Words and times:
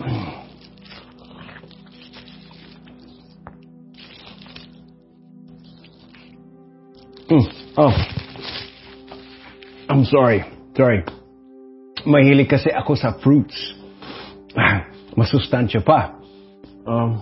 Mm. 0.00 0.46
Oh. 7.76 7.92
I'm 9.88 10.04
sorry. 10.04 10.44
Sorry. 10.76 11.04
Mahilig 12.06 12.48
kasi 12.48 12.70
ako 12.70 12.94
sa 12.94 13.18
fruits. 13.18 13.56
Ah, 14.56 14.88
Masustansya 15.16 15.82
pa. 15.82 16.16
Um, 16.86 17.18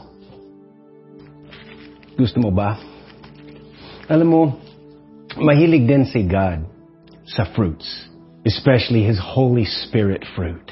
gusto 2.18 2.38
mo 2.43 2.50
ba? 2.52 2.77
Alam 4.11 4.29
mo, 4.29 4.43
mahilig 5.41 5.88
din 5.88 6.04
si 6.04 6.22
God 6.27 6.68
sa 7.25 7.48
fruits, 7.56 7.86
especially 8.45 9.02
His 9.02 9.16
Holy 9.16 9.64
Spirit 9.64 10.22
fruit. 10.36 10.68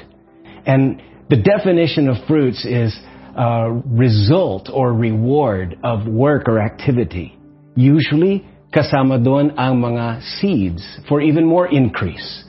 And 0.63 1.01
the 1.33 1.41
definition 1.41 2.09
of 2.09 2.17
fruits 2.27 2.63
is 2.63 2.93
a 3.35 3.81
result 3.89 4.69
or 4.71 4.93
reward 4.93 5.75
of 5.83 6.05
work 6.05 6.45
or 6.45 6.61
activity. 6.61 7.33
Usually, 7.73 8.45
kasama 8.69 9.17
doon 9.17 9.57
ang 9.57 9.81
mga 9.81 10.21
seeds 10.37 10.85
for 11.09 11.25
even 11.25 11.41
more 11.41 11.65
increase. 11.65 12.45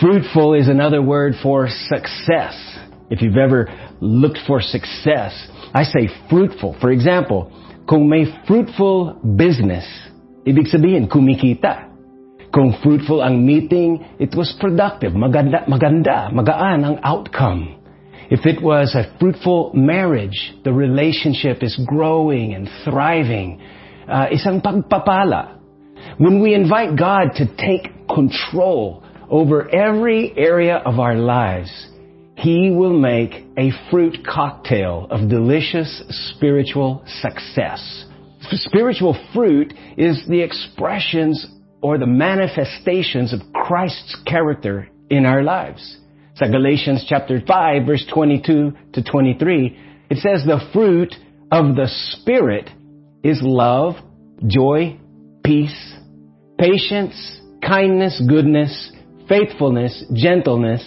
Fruitful 0.00 0.56
is 0.56 0.72
another 0.72 1.04
word 1.04 1.36
for 1.44 1.68
success. 1.68 2.56
If 3.12 3.20
you've 3.20 3.36
ever 3.36 3.68
looked 4.00 4.40
for 4.48 4.64
success, 4.64 5.36
I 5.76 5.84
say 5.84 6.08
fruitful. 6.32 6.80
For 6.80 6.88
example, 6.88 7.52
kung 7.84 8.08
may 8.08 8.24
fruitful 8.48 9.20
business, 9.36 9.84
ibig 10.48 10.72
sabihin 10.72 11.12
kumikita. 11.12 11.92
Kung 12.56 12.72
fruitful 12.80 13.20
ang 13.20 13.44
meeting, 13.44 14.00
it 14.16 14.32
was 14.32 14.56
productive, 14.56 15.12
maganda, 15.12 15.68
maganda, 15.68 16.32
magaan 16.32 16.80
ang 16.88 16.96
outcome. 17.04 17.77
If 18.30 18.44
it 18.44 18.62
was 18.62 18.94
a 18.94 19.16
fruitful 19.18 19.72
marriage, 19.74 20.54
the 20.62 20.72
relationship 20.72 21.62
is 21.62 21.80
growing 21.86 22.54
and 22.54 22.68
thriving. 22.84 23.60
Uh, 24.06 24.26
isang 24.26 24.60
pagpapala. 24.62 25.56
When 26.18 26.42
we 26.42 26.54
invite 26.54 26.98
God 26.98 27.30
to 27.36 27.46
take 27.56 28.06
control 28.06 29.02
over 29.30 29.74
every 29.74 30.34
area 30.36 30.76
of 30.76 30.98
our 30.98 31.14
lives, 31.14 31.70
He 32.36 32.70
will 32.70 32.92
make 32.92 33.32
a 33.56 33.70
fruit 33.90 34.18
cocktail 34.26 35.06
of 35.10 35.30
delicious 35.30 36.02
spiritual 36.34 37.02
success. 37.22 38.04
Spiritual 38.42 39.16
fruit 39.32 39.72
is 39.96 40.22
the 40.28 40.42
expressions 40.42 41.46
or 41.80 41.96
the 41.96 42.06
manifestations 42.06 43.32
of 43.32 43.40
Christ's 43.54 44.16
character 44.26 44.88
in 45.08 45.24
our 45.24 45.42
lives. 45.42 45.98
Sa 46.38 46.46
Galatians 46.46 47.02
chapter 47.02 47.42
5 47.42 47.82
verse 47.82 48.06
22 48.14 48.94
to 48.94 49.02
23, 49.02 50.06
it 50.06 50.18
says 50.22 50.46
the 50.46 50.62
fruit 50.70 51.10
of 51.50 51.74
the 51.74 51.90
Spirit 52.14 52.70
is 53.26 53.42
love, 53.42 53.98
joy, 54.46 54.94
peace, 55.42 55.74
patience, 56.54 57.18
kindness, 57.58 58.22
goodness, 58.22 58.70
faithfulness, 59.26 60.06
gentleness, 60.14 60.78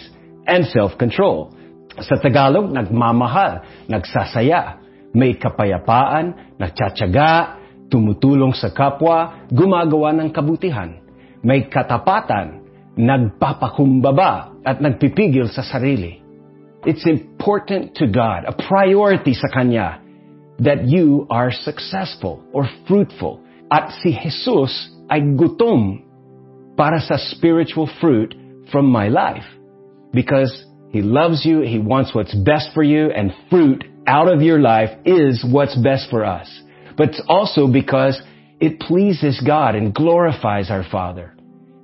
and 0.48 0.64
self-control. 0.72 1.52
Sa 2.00 2.16
Tagalog, 2.24 2.72
nagmamahal, 2.72 3.68
nagsasaya, 3.92 4.80
may 5.12 5.36
kapayapaan, 5.36 6.56
nagtsatsaga, 6.64 7.60
tumutulong 7.92 8.56
sa 8.56 8.72
kapwa, 8.72 9.44
gumagawa 9.52 10.16
ng 10.16 10.32
kabutihan. 10.32 10.96
May 11.44 11.68
katapatan, 11.68 12.61
nagpapakumbaba, 12.98 14.64
at 14.66 14.82
nagpipigil 14.82 15.50
sa 15.54 15.62
sarili. 15.62 16.22
It's 16.86 17.06
important 17.06 17.96
to 17.96 18.08
God, 18.08 18.46
a 18.46 18.54
priority 18.54 19.34
sa 19.34 19.48
Kanya, 19.54 20.02
that 20.60 20.86
you 20.86 21.28
are 21.30 21.52
successful 21.52 22.44
or 22.54 22.70
fruitful. 22.88 23.42
At 23.72 23.92
si 24.02 24.18
Jesus 24.18 24.90
ay 25.10 25.22
gutom 25.38 26.04
para 26.76 27.00
sa 27.02 27.18
spiritual 27.18 27.90
fruit 28.00 28.34
from 28.72 28.90
my 28.90 29.08
life. 29.08 29.46
Because 30.14 30.52
He 30.90 31.02
loves 31.02 31.46
you, 31.46 31.62
He 31.62 31.80
wants 31.80 32.14
what's 32.14 32.34
best 32.34 32.74
for 32.74 32.84
you, 32.84 33.12
and 33.12 33.32
fruit 33.50 33.84
out 34.08 34.28
of 34.28 34.42
your 34.42 34.60
life 34.60 34.90
is 35.06 35.46
what's 35.46 35.76
best 35.78 36.10
for 36.10 36.26
us. 36.26 36.50
But 36.98 37.10
it's 37.10 37.24
also 37.28 37.68
because 37.68 38.20
it 38.60 38.80
pleases 38.80 39.42
God 39.46 39.76
and 39.76 39.94
glorifies 39.94 40.70
our 40.70 40.84
Father. 40.84 41.34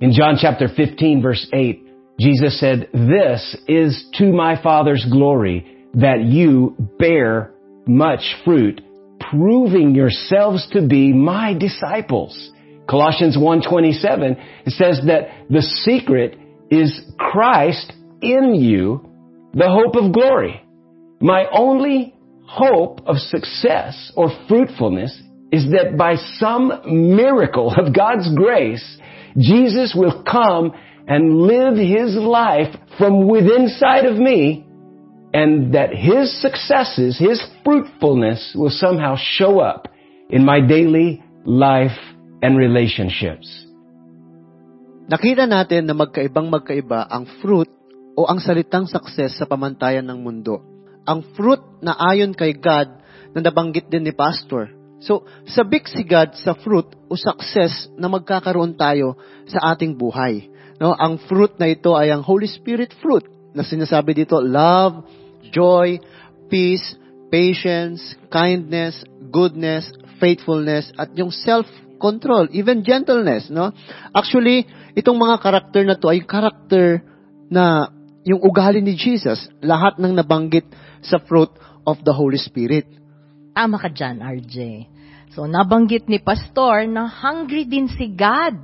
In 0.00 0.12
John 0.12 0.36
chapter 0.40 0.68
15 0.68 1.22
verse 1.22 1.46
8, 1.52 1.84
Jesus 2.20 2.60
said, 2.60 2.88
This 2.92 3.56
is 3.66 4.06
to 4.14 4.32
my 4.32 4.60
Father's 4.62 5.04
glory 5.10 5.86
that 5.94 6.22
you 6.22 6.76
bear 6.98 7.52
much 7.84 8.20
fruit, 8.44 8.80
proving 9.18 9.96
yourselves 9.96 10.68
to 10.72 10.86
be 10.86 11.12
my 11.12 11.52
disciples. 11.52 12.52
Colossians 12.88 13.36
1.27, 13.36 14.36
it 14.66 14.72
says 14.72 15.00
that 15.06 15.30
the 15.50 15.62
secret 15.62 16.38
is 16.70 17.00
Christ 17.18 17.92
in 18.22 18.54
you, 18.54 19.10
the 19.52 19.68
hope 19.68 19.96
of 19.96 20.12
glory. 20.12 20.62
My 21.20 21.46
only 21.50 22.14
hope 22.44 23.00
of 23.04 23.16
success 23.16 24.12
or 24.16 24.30
fruitfulness 24.48 25.20
is 25.50 25.64
that 25.72 25.96
by 25.98 26.14
some 26.38 27.16
miracle 27.16 27.74
of 27.76 27.94
God's 27.94 28.32
grace, 28.34 28.98
Jesus 29.38 29.94
will 29.94 30.22
come 30.26 30.74
and 31.06 31.46
live 31.46 31.78
His 31.78 32.14
life 32.18 32.74
from 32.98 33.26
within 33.30 33.70
inside 33.70 34.04
of 34.04 34.18
me 34.18 34.66
and 35.32 35.74
that 35.74 35.94
His 35.94 36.28
successes, 36.42 37.16
His 37.16 37.40
fruitfulness 37.64 38.52
will 38.58 38.72
somehow 38.72 39.16
show 39.16 39.60
up 39.60 39.88
in 40.28 40.44
my 40.44 40.60
daily 40.60 41.22
life 41.46 41.96
and 42.42 42.58
relationships. 42.58 43.48
Nakita 45.08 45.48
natin 45.48 45.88
na 45.88 45.96
magkaibang 45.96 46.52
magkaiba 46.52 47.08
ang 47.08 47.24
fruit 47.40 47.72
o 48.12 48.28
ang 48.28 48.44
salitang 48.44 48.84
success 48.84 49.40
sa 49.40 49.48
pamantayan 49.48 50.04
ng 50.04 50.20
mundo. 50.20 50.60
Ang 51.08 51.24
fruit 51.32 51.62
na 51.80 51.96
ayon 51.96 52.36
kay 52.36 52.52
God 52.52 52.92
na 53.32 53.40
nabanggit 53.40 53.88
din 53.88 54.04
ni 54.04 54.12
Pastor. 54.12 54.68
So, 54.98 55.22
sabik 55.46 55.86
si 55.86 56.02
God 56.02 56.34
sa 56.34 56.58
fruit 56.58 56.90
o 57.06 57.14
success 57.14 57.86
na 57.94 58.10
magkakaroon 58.10 58.74
tayo 58.74 59.14
sa 59.46 59.74
ating 59.74 59.94
buhay. 59.94 60.50
No, 60.78 60.94
ang 60.94 61.22
fruit 61.26 61.54
na 61.58 61.70
ito 61.70 61.94
ay 61.94 62.10
ang 62.10 62.22
Holy 62.22 62.50
Spirit 62.50 62.94
fruit 62.98 63.26
na 63.54 63.62
sinasabi 63.62 64.14
dito, 64.14 64.38
love, 64.42 65.06
joy, 65.54 65.98
peace, 66.50 66.98
patience, 67.30 68.18
kindness, 68.30 69.02
goodness, 69.30 69.90
faithfulness, 70.18 70.90
at 70.98 71.14
yung 71.14 71.30
self-control, 71.30 72.50
even 72.50 72.82
gentleness, 72.82 73.50
no? 73.50 73.70
Actually, 74.10 74.66
itong 74.98 75.18
mga 75.18 75.38
karakter 75.38 75.82
na 75.86 75.94
to 75.94 76.10
ay 76.10 76.26
karakter 76.26 77.06
na 77.46 77.94
yung 78.26 78.42
ugali 78.42 78.82
ni 78.82 78.98
Jesus, 78.98 79.46
lahat 79.62 79.96
ng 79.96 80.12
nabanggit 80.12 80.66
sa 81.00 81.22
fruit 81.22 81.50
of 81.86 82.02
the 82.02 82.12
Holy 82.12 82.36
Spirit. 82.36 82.97
Tama 83.58 83.74
ka 83.82 83.90
dyan, 83.90 84.22
RJ. 84.22 84.56
So, 85.34 85.50
nabanggit 85.50 86.06
ni 86.06 86.22
Pastor 86.22 86.86
na 86.86 87.10
hungry 87.10 87.66
din 87.66 87.90
si 87.90 88.06
God 88.14 88.54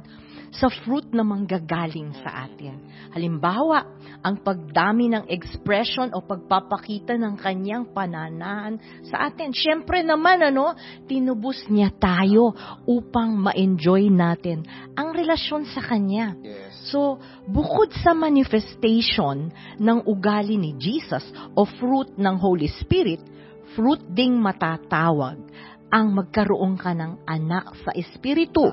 sa 0.54 0.70
fruit 0.70 1.10
na 1.10 1.26
manggagaling 1.26 2.14
sa 2.22 2.46
atin. 2.46 2.78
Halimbawa, 3.10 3.90
ang 4.22 4.38
pagdami 4.38 5.10
ng 5.10 5.26
expression 5.26 6.14
o 6.14 6.22
pagpapakita 6.22 7.18
ng 7.18 7.34
kanyang 7.42 7.90
pananahan 7.90 8.78
sa 9.10 9.26
atin. 9.26 9.50
Siyempre 9.50 10.06
naman, 10.06 10.46
ano, 10.46 10.78
tinubos 11.10 11.66
niya 11.66 11.90
tayo 11.98 12.54
upang 12.86 13.34
ma-enjoy 13.34 14.14
natin 14.14 14.62
ang 14.94 15.10
relasyon 15.10 15.66
sa 15.74 15.82
kanya. 15.82 16.38
So, 16.86 17.18
bukod 17.50 17.90
sa 17.98 18.14
manifestation 18.14 19.50
ng 19.74 20.06
ugali 20.06 20.54
ni 20.54 20.78
Jesus 20.78 21.26
o 21.58 21.66
fruit 21.66 22.14
ng 22.14 22.38
Holy 22.38 22.70
Spirit, 22.78 23.34
fruit 23.72 24.04
ding 24.12 24.36
matatawag 24.36 25.40
ang 25.88 26.06
magkaroon 26.10 26.76
ka 26.76 26.92
ng 26.92 27.22
anak 27.24 27.72
sa 27.86 27.90
Espiritu. 27.94 28.66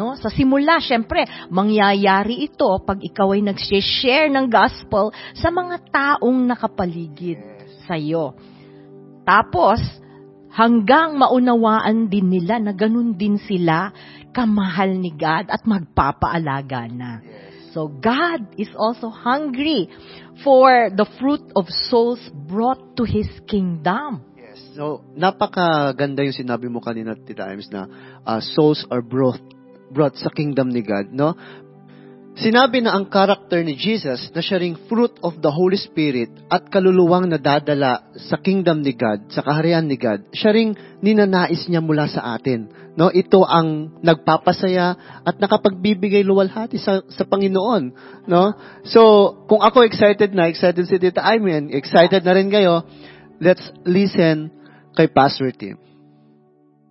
No? 0.00 0.16
Sa 0.16 0.32
simula, 0.32 0.80
syempre, 0.80 1.28
mangyayari 1.52 2.48
ito 2.48 2.80
pag 2.82 2.96
ikaw 3.04 3.36
ay 3.36 3.44
nag-share 3.44 4.32
ng 4.32 4.48
gospel 4.48 5.12
sa 5.36 5.52
mga 5.52 5.76
taong 5.92 6.48
nakapaligid 6.48 7.36
sa 7.84 8.00
iyo. 8.00 8.32
Tapos, 9.28 9.78
hanggang 10.52 11.20
maunawaan 11.20 12.08
din 12.08 12.32
nila 12.32 12.56
na 12.60 12.72
ganun 12.72 13.16
din 13.16 13.36
sila 13.36 13.92
kamahal 14.32 14.96
ni 14.96 15.12
God 15.12 15.52
at 15.52 15.62
magpapaalaga 15.68 16.88
na. 16.88 17.20
So 17.72 17.88
God 17.88 18.54
is 18.60 18.68
also 18.76 19.08
hungry 19.08 19.88
for 20.44 20.92
the 20.92 21.08
fruit 21.18 21.42
of 21.56 21.66
souls 21.88 22.20
brought 22.32 22.96
to 22.96 23.04
His 23.04 23.28
kingdom. 23.48 24.32
So, 24.72 25.04
napakaganda 25.12 26.24
yung 26.24 26.36
sinabi 26.36 26.68
mo 26.72 26.80
kanina, 26.80 27.12
Tita 27.12 27.44
Imes, 27.44 27.68
na 27.68 27.84
uh, 28.24 28.40
souls 28.40 28.88
are 28.88 29.04
brought, 29.04 29.40
brought 29.92 30.16
sa 30.16 30.32
kingdom 30.32 30.72
ni 30.72 30.80
God, 30.80 31.12
no? 31.12 31.36
Sinabi 32.32 32.80
na 32.80 32.96
ang 32.96 33.12
character 33.12 33.60
ni 33.60 33.76
Jesus 33.76 34.32
na 34.32 34.40
siya 34.40 34.56
ring 34.56 34.72
fruit 34.88 35.12
of 35.20 35.44
the 35.44 35.52
Holy 35.52 35.76
Spirit 35.76 36.32
at 36.48 36.64
kaluluwang 36.72 37.28
nadadala 37.28 38.08
sa 38.16 38.40
kingdom 38.40 38.80
ni 38.80 38.96
God, 38.96 39.28
sa 39.28 39.44
kaharian 39.44 39.84
ni 39.84 40.00
God, 40.00 40.32
siya 40.32 40.56
ring 40.56 40.72
ninanais 41.04 41.68
niya 41.68 41.84
mula 41.84 42.08
sa 42.08 42.32
atin. 42.32 42.72
No, 42.96 43.12
ito 43.12 43.44
ang 43.44 44.00
nagpapasaya 44.00 44.96
at 45.28 45.36
nakapagbibigay 45.36 46.24
luwalhati 46.24 46.80
sa 46.80 47.04
sa 47.12 47.24
Panginoon, 47.28 47.92
no? 48.24 48.56
So, 48.88 49.32
kung 49.44 49.60
ako 49.60 49.84
excited 49.84 50.32
na, 50.32 50.48
excited 50.48 50.88
si 50.88 50.96
Tita 50.96 51.20
Imen, 51.36 51.68
excited 51.68 52.24
na 52.24 52.32
rin 52.32 52.48
kayo, 52.48 52.84
let's 53.44 53.64
listen 53.84 54.48
kay 54.96 55.08
Pastor 55.08 55.52
Tim. 55.52 55.76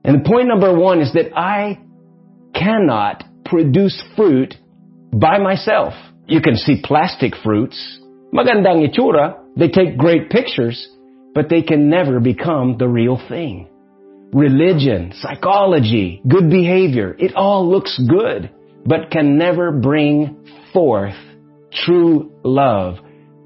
And 0.06 0.22
point 0.22 0.50
number 0.50 0.70
one 0.74 1.02
is 1.02 1.14
that 1.18 1.34
I 1.34 1.82
cannot 2.54 3.26
produce 3.46 3.98
fruit 4.14 4.58
by 5.14 5.38
myself. 5.38 5.94
You 6.28 6.42
can 6.42 6.56
see 6.56 6.82
plastic 6.84 7.34
fruits. 7.44 7.78
Magandang 8.34 8.88
itsura. 8.88 9.38
They 9.58 9.68
take 9.68 9.98
great 9.98 10.30
pictures, 10.30 10.88
but 11.36 11.50
they 11.50 11.62
can 11.62 11.90
never 11.90 12.20
become 12.20 12.78
the 12.78 12.88
real 12.88 13.22
thing. 13.28 13.68
Religion, 14.34 15.12
psychology, 15.20 16.22
good 16.26 16.50
behavior, 16.50 17.14
it 17.20 17.36
all 17.36 17.70
looks 17.70 18.00
good, 18.08 18.50
but 18.86 19.12
can 19.12 19.38
never 19.38 19.74
bring 19.74 20.48
forth 20.72 21.16
true 21.74 22.32
love, 22.46 22.96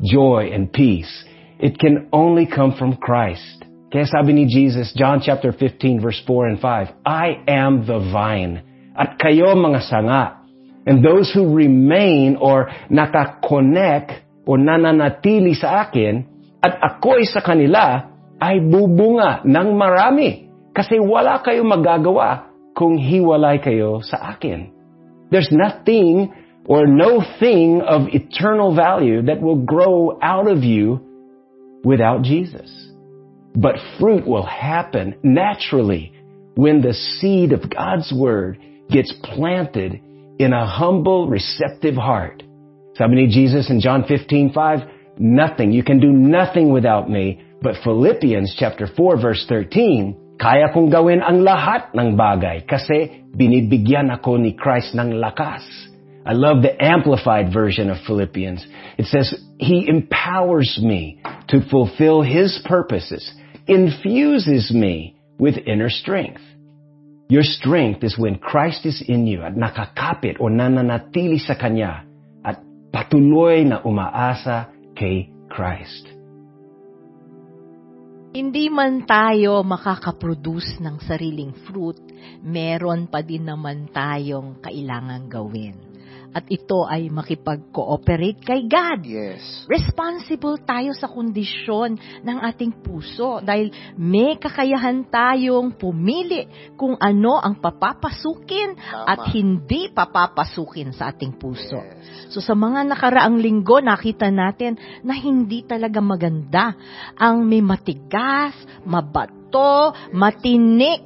joy, 0.04 0.52
and 0.54 0.72
peace. 0.72 1.26
It 1.58 1.80
can 1.80 2.10
only 2.14 2.46
come 2.46 2.76
from 2.78 2.98
Christ. 2.98 3.66
Kaya 3.92 4.06
sabi 4.06 4.34
ni 4.34 4.46
Jesus, 4.46 4.94
John 4.96 5.22
chapter 5.26 5.52
15 5.52 6.02
verse 6.02 6.22
4 6.28 6.48
and 6.48 6.60
5, 6.60 6.88
I 7.06 7.42
am 7.48 7.88
the 7.88 8.00
vine, 8.12 8.62
at 8.96 9.18
kayo 9.18 9.56
mga 9.56 9.82
sanga. 9.90 10.45
And 10.86 11.02
those 11.02 11.34
who 11.34 11.50
remain 11.50 12.38
or 12.38 12.70
nakakonek 12.94 14.46
o 14.46 14.54
nananatili 14.54 15.58
sa 15.58 15.90
akin 15.90 16.26
at 16.62 16.78
ako'y 16.78 17.26
sa 17.26 17.42
kanila 17.42 18.14
ay 18.38 18.62
bubunga 18.62 19.42
ng 19.42 19.70
marami. 19.74 20.46
Kasi 20.76 21.02
wala 21.02 21.42
kayo 21.42 21.66
magagawa 21.66 22.54
kung 22.78 23.00
hiwalay 23.00 23.58
kayo 23.58 24.06
sa 24.06 24.36
akin. 24.36 24.70
There's 25.34 25.50
nothing 25.50 26.30
or 26.68 26.86
no 26.86 27.24
thing 27.40 27.82
of 27.82 28.14
eternal 28.14 28.76
value 28.76 29.26
that 29.26 29.42
will 29.42 29.64
grow 29.66 30.20
out 30.22 30.46
of 30.46 30.62
you 30.62 31.02
without 31.84 32.22
Jesus. 32.22 32.70
But 33.56 33.80
fruit 33.98 34.28
will 34.28 34.46
happen 34.46 35.16
naturally 35.24 36.12
when 36.56 36.82
the 36.82 36.94
seed 36.94 37.54
of 37.54 37.70
God's 37.70 38.12
Word 38.12 38.60
gets 38.90 39.14
planted 39.24 40.02
in 40.40 40.54
a 40.54 40.66
humble, 40.66 41.28
receptive 41.28 41.96
heart. 41.96 42.44
Ni 43.00 43.28
Jesus 43.28 43.70
in 43.70 43.80
John 43.80 44.04
15:5, 44.04 45.20
nothing, 45.20 45.72
you 45.72 45.84
can 45.84 46.00
do 46.00 46.12
nothing 46.12 46.72
without 46.72 47.10
me. 47.10 47.42
But 47.62 47.78
Philippians 47.84 48.56
chapter 48.58 48.88
4 48.88 49.18
verse 49.18 49.46
13, 49.48 50.40
kaya 50.40 50.72
kong 50.72 50.92
gawin 50.92 51.24
ang 51.24 51.44
lahat 51.44 51.96
ng 51.96 52.20
bagay 52.20 52.68
kasi 52.68 53.24
binibigyan 53.32 54.12
ako 54.12 54.36
ni 54.36 54.56
Christ 54.56 54.96
ng 54.96 55.16
lakas. 55.20 55.64
I 56.26 56.34
love 56.34 56.64
the 56.64 56.74
amplified 56.82 57.54
version 57.54 57.90
of 57.90 58.02
Philippians. 58.08 58.66
It 58.98 59.06
says, 59.06 59.30
He 59.60 59.88
empowers 59.88 60.80
me 60.82 61.22
to 61.50 61.62
fulfill 61.70 62.24
His 62.26 62.60
purposes, 62.66 63.22
infuses 63.68 64.74
me 64.74 65.22
with 65.38 65.56
inner 65.68 65.90
strength. 65.90 66.42
Your 67.26 67.42
strength 67.42 68.06
is 68.06 68.22
when 68.22 68.38
Christ 68.38 68.86
is 68.86 69.02
in 69.02 69.26
you 69.26 69.42
at 69.42 69.58
nakakapit 69.58 70.38
o 70.38 70.46
nananatili 70.46 71.42
sa 71.42 71.58
Kanya 71.58 72.06
at 72.46 72.62
patuloy 72.94 73.66
na 73.66 73.82
umaasa 73.82 74.70
kay 74.94 75.34
Christ. 75.50 76.06
Hindi 78.36 78.68
man 78.68 79.08
tayo 79.08 79.64
makakaproduce 79.66 80.84
ng 80.84 81.02
sariling 81.02 81.56
fruit, 81.66 81.98
meron 82.44 83.08
pa 83.10 83.24
din 83.24 83.48
naman 83.48 83.90
tayong 83.90 84.60
kailangan 84.60 85.26
gawin. 85.32 85.85
At 86.36 86.52
ito 86.52 86.84
ay 86.84 87.08
makipag-cooperate 87.08 88.44
kay 88.44 88.68
God. 88.68 89.08
Yes. 89.08 89.64
Responsible 89.72 90.60
tayo 90.68 90.92
sa 90.92 91.08
kondisyon 91.08 91.96
ng 92.28 92.38
ating 92.52 92.84
puso 92.84 93.40
dahil 93.40 93.72
may 93.96 94.36
kakayahan 94.36 95.08
tayong 95.08 95.80
pumili 95.80 96.44
kung 96.76 97.00
ano 97.00 97.40
ang 97.40 97.64
papapasukin 97.64 98.76
Tama. 98.76 99.08
at 99.08 99.32
hindi 99.32 99.88
papapasukin 99.96 100.92
sa 100.92 101.16
ating 101.16 101.40
puso. 101.40 101.80
Yes. 101.80 102.36
So 102.36 102.44
sa 102.44 102.52
mga 102.52 102.84
nakaraang 102.84 103.40
linggo, 103.40 103.80
nakita 103.80 104.28
natin 104.28 104.76
na 105.08 105.16
hindi 105.16 105.64
talaga 105.64 106.04
maganda 106.04 106.76
ang 107.16 107.48
may 107.48 107.64
matigas, 107.64 108.60
mabato, 108.84 109.96
matinik 110.12 111.00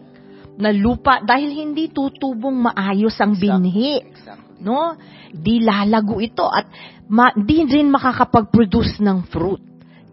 na 0.57 0.73
lupa 0.73 1.21
dahil 1.21 1.53
hindi 1.53 1.93
tutubong 1.93 2.65
maayos 2.65 3.13
ang 3.21 3.37
binhi. 3.37 4.01
Exactly. 4.01 4.48
No? 4.59 4.95
Di 5.31 5.63
lalago 5.63 6.19
ito 6.19 6.47
at 6.47 6.67
ma- 7.09 7.35
di 7.35 7.63
rin 7.65 7.89
makakapag-produce 7.91 8.99
ng 9.03 9.19
fruit. 9.27 9.63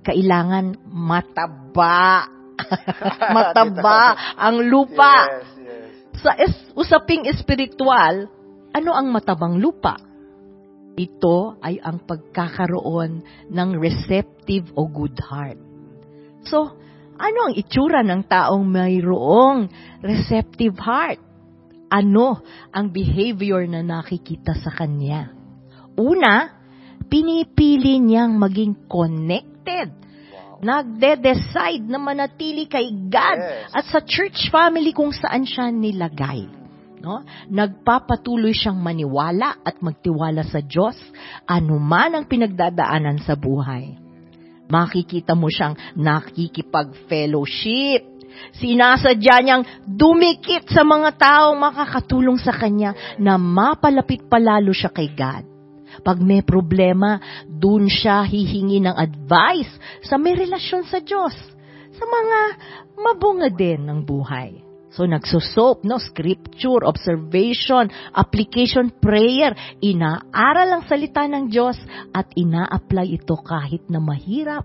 Kailangan 0.06 0.86
mataba. 0.90 2.30
mataba 3.36 4.34
ang 4.38 4.64
lupa. 4.64 5.14
Yes, 5.28 5.50
yes. 5.60 5.90
Sa 6.24 6.30
es- 6.40 6.66
usaping 6.72 7.28
espiritual, 7.28 8.30
ano 8.72 8.90
ang 8.96 9.12
matabang 9.12 9.60
lupa? 9.60 10.00
Ito 10.96 11.60
ay 11.60 11.76
ang 11.84 12.08
pagkakaroon 12.08 13.20
ng 13.52 13.68
receptive 13.76 14.72
o 14.72 14.88
good 14.88 15.16
heart. 15.20 15.60
So, 16.48 16.72
ano 17.16 17.38
ang 17.48 17.54
itsura 17.56 18.00
ng 18.00 18.24
taong 18.24 18.64
mayroong 18.64 19.68
receptive 20.00 20.76
heart? 20.80 21.20
Ano 21.86 22.42
ang 22.74 22.90
behavior 22.90 23.62
na 23.70 23.82
nakikita 23.82 24.54
sa 24.58 24.74
kanya? 24.74 25.30
Una, 25.96 26.50
pinipili 27.06 28.02
niyang 28.02 28.36
maging 28.36 28.74
connected. 28.90 29.94
Nagde-decide 30.56 31.84
na 31.84 32.00
manatili 32.00 32.64
kay 32.64 32.88
God 33.12 33.38
Yes. 33.38 33.76
at 33.76 33.84
sa 33.92 34.00
church 34.00 34.48
family 34.48 34.96
kung 34.96 35.12
saan 35.12 35.44
siya 35.44 35.68
nilagay. 35.68 36.48
No? 37.04 37.20
Nagpapatuloy 37.52 38.56
siyang 38.56 38.80
maniwala 38.80 39.60
at 39.62 39.84
magtiwala 39.84 40.42
sa 40.48 40.64
Diyos 40.64 40.96
anuman 41.44 42.16
ang 42.18 42.24
pinagdadaanan 42.24 43.20
sa 43.22 43.36
buhay. 43.36 44.00
Makikita 44.66 45.38
mo 45.38 45.46
siyang 45.52 45.76
nakikipag-fellowship. 45.94 48.15
Sinasadya 48.56 49.36
niyang 49.42 49.64
dumikit 49.84 50.68
sa 50.70 50.82
mga 50.82 51.16
taong 51.16 51.58
makakatulong 51.58 52.40
sa 52.40 52.54
kanya 52.54 52.92
na 53.20 53.36
mapalapit 53.36 54.24
palalo 54.26 54.72
siya 54.72 54.90
kay 54.92 55.12
God. 55.12 55.44
Pag 56.04 56.20
may 56.20 56.44
problema, 56.44 57.16
dun 57.48 57.88
siya 57.88 58.26
hihingi 58.26 58.84
ng 58.84 58.96
advice 58.96 59.72
sa 60.04 60.20
may 60.20 60.36
relasyon 60.36 60.84
sa 60.84 61.00
Diyos. 61.00 61.32
Sa 61.96 62.04
mga 62.04 62.38
mabunga 63.00 63.48
din 63.48 63.88
ng 63.88 64.04
buhay. 64.04 64.66
So 64.96 65.04
nagsusop, 65.04 65.84
no? 65.84 66.00
Scripture, 66.00 66.84
observation, 66.88 67.92
application, 68.16 68.88
prayer. 68.96 69.52
Inaaral 69.84 70.72
ang 70.72 70.82
salita 70.88 71.28
ng 71.28 71.52
Diyos 71.52 71.76
at 72.16 72.32
ina-apply 72.32 73.06
ito 73.12 73.36
kahit 73.36 73.84
na 73.92 74.00
mahirap. 74.00 74.64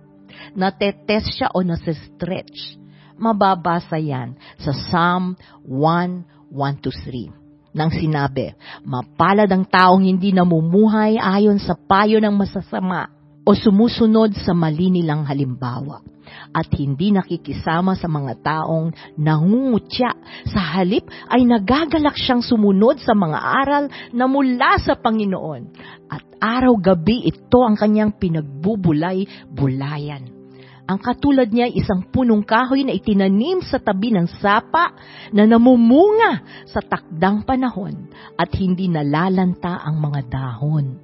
Natetest 0.56 1.36
siya 1.36 1.52
o 1.52 1.60
nasa-stretch. 1.60 2.81
Mababasa 3.22 4.02
yan 4.02 4.34
sa 4.58 4.74
Psalm 4.74 5.38
1, 5.70 6.50
1-3 6.50 7.30
nang 7.72 7.94
sinabi, 7.94 8.52
Mapalad 8.84 9.48
ang 9.48 9.64
taong 9.64 10.04
hindi 10.04 10.36
namumuhay 10.36 11.16
ayon 11.16 11.62
sa 11.62 11.78
payo 11.78 12.20
ng 12.20 12.36
masasama 12.36 13.08
o 13.48 13.56
sumusunod 13.56 14.36
sa 14.44 14.52
mali 14.52 14.92
nilang 14.92 15.24
halimbawa 15.24 16.04
at 16.52 16.68
hindi 16.76 17.12
nakikisama 17.12 17.96
sa 17.96 18.08
mga 18.08 18.36
taong 18.44 18.92
nangungutya. 19.20 20.14
Sa 20.48 20.60
halip 20.60 21.10
ay 21.28 21.46
nagagalak 21.48 22.16
siyang 22.16 22.42
sumunod 22.44 23.00
sa 23.04 23.14
mga 23.16 23.40
aral 23.40 23.90
na 24.16 24.28
mula 24.28 24.78
sa 24.80 24.96
Panginoon. 25.00 25.68
At 26.12 26.24
araw-gabi 26.40 27.28
ito 27.28 27.64
ang 27.64 27.76
kanyang 27.80 28.12
pinagbubulay-bulayan. 28.20 30.41
Ang 30.90 31.00
katulad 31.00 31.48
niya 31.48 31.70
ay 31.70 31.78
isang 31.78 32.10
punong 32.10 32.42
kahoy 32.42 32.82
na 32.82 32.96
itinanim 32.96 33.62
sa 33.62 33.78
tabi 33.78 34.12
ng 34.12 34.28
sapa 34.42 34.92
na 35.30 35.46
namumunga 35.46 36.66
sa 36.68 36.82
takdang 36.82 37.46
panahon 37.46 38.10
at 38.36 38.50
hindi 38.58 38.90
nalalanta 38.90 39.82
ang 39.86 40.02
mga 40.02 40.22
dahon. 40.28 40.98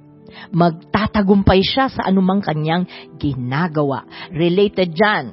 Magtatagumpay 0.52 1.64
siya 1.64 1.88
sa 1.88 2.04
anumang 2.04 2.44
kanyang 2.44 2.84
ginagawa. 3.16 4.04
Related 4.34 4.92
dyan, 4.92 5.24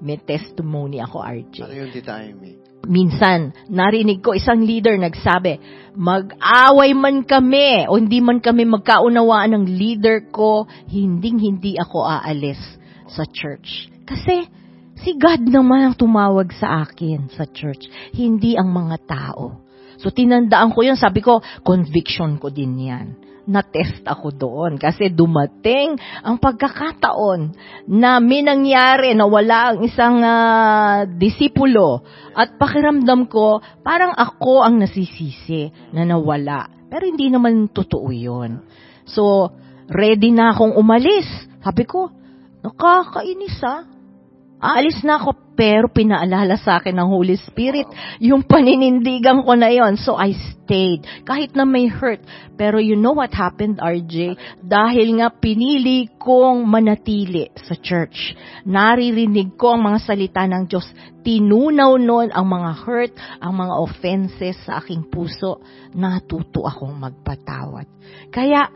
may 0.00 0.16
testimony 0.22 1.02
ako, 1.02 1.20
RJ. 1.20 1.56
Ano 1.68 1.74
yun, 1.74 1.90
Tita 1.92 2.22
Amy? 2.22 2.56
Minsan, 2.88 3.52
narinig 3.68 4.24
ko 4.24 4.32
isang 4.32 4.64
leader 4.64 4.96
nagsabi, 4.96 5.60
mag-away 5.98 6.96
man 6.96 7.26
kami 7.26 7.84
o 7.84 8.00
hindi 8.00 8.24
man 8.24 8.40
kami 8.40 8.64
magkaunawaan 8.64 9.52
ng 9.52 9.64
leader 9.68 10.24
ko, 10.32 10.64
hinding-hindi 10.88 11.76
ako 11.76 12.08
aalis 12.08 12.77
sa 13.10 13.24
church. 13.28 13.88
Kasi, 14.04 14.46
si 15.00 15.16
God 15.16 15.48
naman 15.48 15.92
ang 15.92 15.94
tumawag 15.96 16.52
sa 16.56 16.84
akin 16.84 17.32
sa 17.32 17.48
church, 17.48 17.88
hindi 18.14 18.54
ang 18.54 18.72
mga 18.72 18.96
tao. 19.08 19.64
So, 19.98 20.14
tinandaan 20.14 20.72
ko 20.72 20.86
yun. 20.86 20.96
Sabi 20.96 21.24
ko, 21.24 21.42
conviction 21.66 22.38
ko 22.38 22.52
din 22.52 22.78
yan 22.78 23.28
na-test 23.48 24.04
ako 24.04 24.28
doon 24.36 24.76
kasi 24.76 25.08
dumating 25.08 25.96
ang 26.20 26.36
pagkakataon 26.36 27.56
na 27.88 28.20
may 28.20 28.44
nangyari 28.44 29.16
na 29.16 29.24
wala 29.24 29.72
ang 29.72 29.80
isang 29.88 30.20
uh, 30.20 31.08
disipulo 31.08 32.04
at 32.36 32.60
pakiramdam 32.60 33.24
ko 33.24 33.64
parang 33.80 34.12
ako 34.12 34.60
ang 34.60 34.76
nasisisi 34.76 35.72
na 35.96 36.04
nawala. 36.04 36.68
Pero 36.92 37.08
hindi 37.08 37.32
naman 37.32 37.72
totoo 37.72 38.12
yun. 38.12 38.60
So, 39.08 39.48
ready 39.88 40.28
na 40.28 40.52
akong 40.52 40.76
umalis. 40.76 41.24
Sabi 41.64 41.88
ko, 41.88 42.12
nakakainis 42.64 43.58
ah. 43.64 43.86
Aalis 44.58 45.06
na 45.06 45.22
ako, 45.22 45.54
pero 45.54 45.86
pinaalala 45.86 46.58
sa 46.58 46.82
akin 46.82 46.98
ng 46.98 47.08
Holy 47.14 47.38
Spirit 47.38 47.86
yung 48.18 48.42
paninindigan 48.42 49.46
ko 49.46 49.54
na 49.54 49.70
yon. 49.70 49.94
So 49.94 50.18
I 50.18 50.34
stayed. 50.34 51.06
Kahit 51.22 51.54
na 51.54 51.62
may 51.62 51.86
hurt. 51.86 52.18
Pero 52.58 52.82
you 52.82 52.98
know 52.98 53.14
what 53.14 53.30
happened, 53.30 53.78
RJ? 53.78 54.34
Dahil 54.58 55.22
nga 55.22 55.30
pinili 55.30 56.10
kong 56.18 56.66
manatili 56.66 57.54
sa 57.54 57.78
church. 57.78 58.34
Naririnig 58.66 59.54
ko 59.54 59.78
ang 59.78 59.86
mga 59.86 59.98
salita 60.02 60.42
ng 60.42 60.66
Diyos. 60.66 60.90
Tinunaw 61.22 61.94
nun 61.94 62.34
ang 62.34 62.46
mga 62.50 62.70
hurt, 62.82 63.14
ang 63.38 63.54
mga 63.62 63.74
offenses 63.78 64.58
sa 64.66 64.82
aking 64.82 65.06
puso. 65.06 65.62
Natuto 65.94 66.66
akong 66.66 66.98
magpatawad. 66.98 67.86
Kaya, 68.34 68.66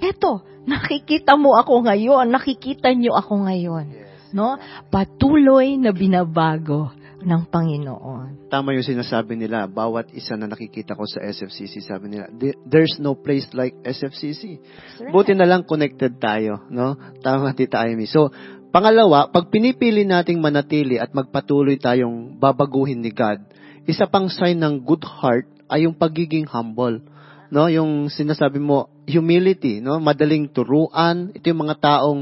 eto, 0.00 0.44
nakikita 0.64 1.36
mo 1.36 1.56
ako 1.56 1.84
ngayon. 1.86 2.28
Nakikita 2.28 2.92
niyo 2.92 3.16
ako 3.16 3.46
ngayon 3.48 4.10
no? 4.32 4.58
Patuloy 4.88 5.78
na 5.78 5.90
binabago 5.90 6.94
ng 7.20 7.42
Panginoon. 7.52 8.48
Tama 8.48 8.72
yung 8.72 8.86
sinasabi 8.86 9.36
nila, 9.36 9.68
bawat 9.68 10.08
isa 10.16 10.40
na 10.40 10.48
nakikita 10.48 10.96
ko 10.96 11.04
sa 11.04 11.20
SFCC, 11.20 11.84
sabi 11.84 12.16
nila, 12.16 12.32
there's 12.64 12.96
no 12.96 13.12
place 13.12 13.44
like 13.52 13.76
SFCC. 13.84 14.56
Right. 14.56 15.12
Buti 15.12 15.36
na 15.36 15.44
lang 15.44 15.68
connected 15.68 16.16
tayo, 16.16 16.64
no? 16.72 16.96
Tama, 17.20 17.52
Tita 17.52 17.84
Amy. 17.84 18.08
So, 18.08 18.32
pangalawa, 18.72 19.28
pag 19.28 19.52
pinipili 19.52 20.08
nating 20.08 20.40
manatili 20.40 20.96
at 20.96 21.12
magpatuloy 21.12 21.76
tayong 21.76 22.40
babaguhin 22.40 23.04
ni 23.04 23.12
God, 23.12 23.44
isa 23.84 24.08
pang 24.08 24.32
sign 24.32 24.56
ng 24.56 24.80
good 24.80 25.04
heart 25.04 25.44
ay 25.68 25.84
yung 25.84 25.94
pagiging 25.94 26.48
humble. 26.48 27.04
No, 27.50 27.66
yung 27.66 28.06
sinasabi 28.06 28.62
mo, 28.62 28.86
humility, 29.10 29.82
no? 29.82 29.98
Madaling 29.98 30.54
turuan. 30.54 31.34
Ito 31.34 31.50
yung 31.50 31.66
mga 31.66 31.76
taong 31.82 32.20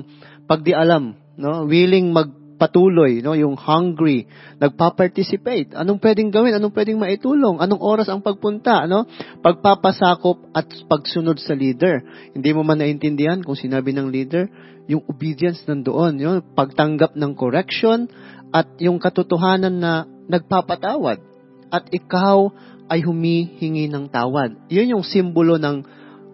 pag 0.48 0.64
alam, 0.72 1.20
no? 1.36 1.68
Willing 1.68 2.16
magpatuloy, 2.16 3.20
no? 3.20 3.36
Yung 3.36 3.52
hungry, 3.60 4.24
nagpa-participate. 4.56 5.76
Anong 5.76 6.00
pwedeng 6.00 6.32
gawin? 6.32 6.56
Anong 6.56 6.72
pwedeng 6.72 6.96
maitulong? 6.96 7.60
Anong 7.60 7.84
oras 7.84 8.08
ang 8.08 8.24
pagpunta, 8.24 8.88
no? 8.88 9.04
Pagpapasakop 9.44 10.48
at 10.56 10.64
pagsunod 10.88 11.36
sa 11.36 11.52
leader. 11.52 12.00
Hindi 12.32 12.50
mo 12.56 12.64
man 12.64 12.80
naintindihan 12.80 13.44
kung 13.44 13.54
sinabi 13.54 13.92
ng 13.92 14.08
leader, 14.08 14.48
yung 14.88 15.04
obedience 15.04 15.60
nandoon, 15.68 16.24
yung 16.24 16.40
pagtanggap 16.56 17.12
ng 17.12 17.36
correction 17.36 18.08
at 18.48 18.64
yung 18.80 18.96
katotohanan 18.96 19.76
na 19.76 20.08
nagpapatawad. 20.32 21.20
At 21.68 21.92
ikaw 21.92 22.48
ay 22.88 23.04
humihingi 23.04 23.92
ng 23.92 24.08
tawad. 24.08 24.56
Yun 24.72 24.98
yung 24.98 25.04
simbolo 25.04 25.60
ng 25.60 25.84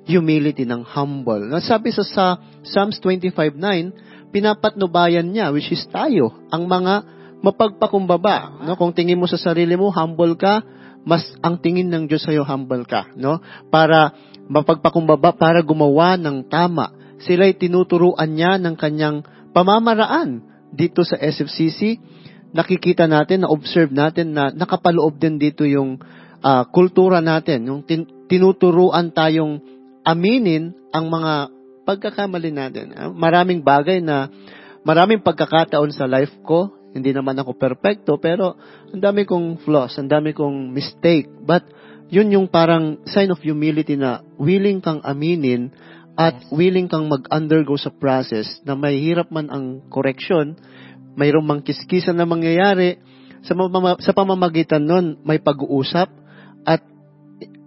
humility, 0.07 0.65
ng 0.65 0.85
humble. 0.87 1.51
Sabi 1.61 1.91
sa, 1.91 2.05
sa 2.05 2.25
Psalms 2.63 3.01
25.9, 3.03 4.31
pinapatnubayan 4.31 5.27
niya, 5.27 5.51
which 5.51 5.71
is 5.73 5.85
tayo, 5.91 6.35
ang 6.53 6.67
mga 6.69 6.95
mapagpakumbaba. 7.45 8.65
No? 8.65 8.77
Kung 8.81 8.97
tingin 8.97 9.21
mo 9.21 9.29
sa 9.29 9.37
sarili 9.37 9.77
mo, 9.77 9.93
humble 9.93 10.37
ka, 10.39 10.65
mas 11.05 11.25
ang 11.45 11.61
tingin 11.61 11.93
ng 11.93 12.09
Diyos 12.09 12.25
sa'yo, 12.25 12.45
humble 12.45 12.89
ka. 12.89 13.13
No? 13.17 13.41
Para 13.69 14.17
mapagpakumbaba, 14.49 15.37
para 15.37 15.61
gumawa 15.61 16.17
ng 16.17 16.49
tama. 16.49 16.93
Sila'y 17.21 17.57
tinuturuan 17.57 18.29
niya 18.33 18.57
ng 18.61 18.75
kanyang 18.77 19.25
pamamaraan 19.53 20.45
dito 20.73 21.05
sa 21.05 21.17
SFCC. 21.21 22.01
Nakikita 22.55 23.07
natin, 23.07 23.45
na-observe 23.45 23.91
natin 23.91 24.35
na 24.37 24.51
nakapaloob 24.51 25.17
din 25.19 25.39
dito 25.41 25.67
yung 25.67 26.01
uh, 26.45 26.69
kultura 26.69 27.25
natin. 27.25 27.65
Yung 27.65 27.81
tin- 27.89 28.29
tinuturuan 28.29 29.11
tayong 29.17 29.65
aminin 30.05 30.77
ang 30.93 31.09
mga 31.09 31.33
pagkakamali 31.89 32.53
natin. 32.53 32.93
Ah, 32.93 33.09
maraming 33.09 33.65
bagay 33.65 34.05
na, 34.05 34.29
maraming 34.85 35.25
pagkakataon 35.25 35.93
sa 35.97 36.05
life 36.05 36.33
ko, 36.45 36.73
hindi 36.95 37.11
naman 37.11 37.35
ako 37.41 37.59
perfecto, 37.59 38.21
pero 38.21 38.55
ang 38.93 39.03
dami 39.03 39.27
kong 39.27 39.67
flaws, 39.67 39.99
ang 39.99 40.07
dami 40.07 40.31
kong 40.31 40.71
mistake. 40.71 41.27
But, 41.43 41.67
yun 42.13 42.31
yung 42.31 42.47
parang 42.53 43.03
sign 43.09 43.33
of 43.33 43.43
humility 43.43 43.97
na 43.99 44.23
willing 44.39 44.85
kang 44.85 45.03
aminin 45.03 45.73
at 46.15 46.47
willing 46.55 46.87
kang 46.87 47.11
mag-undergo 47.11 47.75
sa 47.75 47.91
process 47.91 48.47
na 48.63 48.79
may 48.79 49.03
hirap 49.03 49.35
man 49.35 49.51
ang 49.51 49.83
correction, 49.91 50.55
mayroong 51.19 51.43
mang 51.43 51.63
kiskisan 51.67 52.15
na 52.15 52.29
mangyayari, 52.29 53.03
sa, 53.45 53.53
mamama, 53.53 53.99
sa 53.99 54.15
pamamagitan 54.15 54.87
nun, 54.87 55.21
may 55.27 55.43
pag-uusap, 55.43 56.07
at 56.65 56.83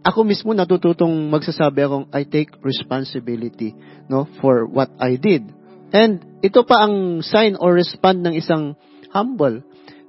ako 0.08 0.24
mismo 0.24 0.56
natututong 0.56 1.28
magsasabi 1.28 1.84
akong 1.84 2.06
I 2.16 2.24
take 2.24 2.56
responsibility 2.64 3.76
no 4.08 4.26
for 4.40 4.64
what 4.68 4.92
I 4.98 5.20
did. 5.20 5.52
And 5.92 6.40
ito 6.44 6.64
pa 6.68 6.84
ang 6.88 7.24
sign 7.24 7.56
or 7.60 7.76
respond 7.76 8.24
ng 8.24 8.36
isang 8.36 8.76
humble. 9.12 9.64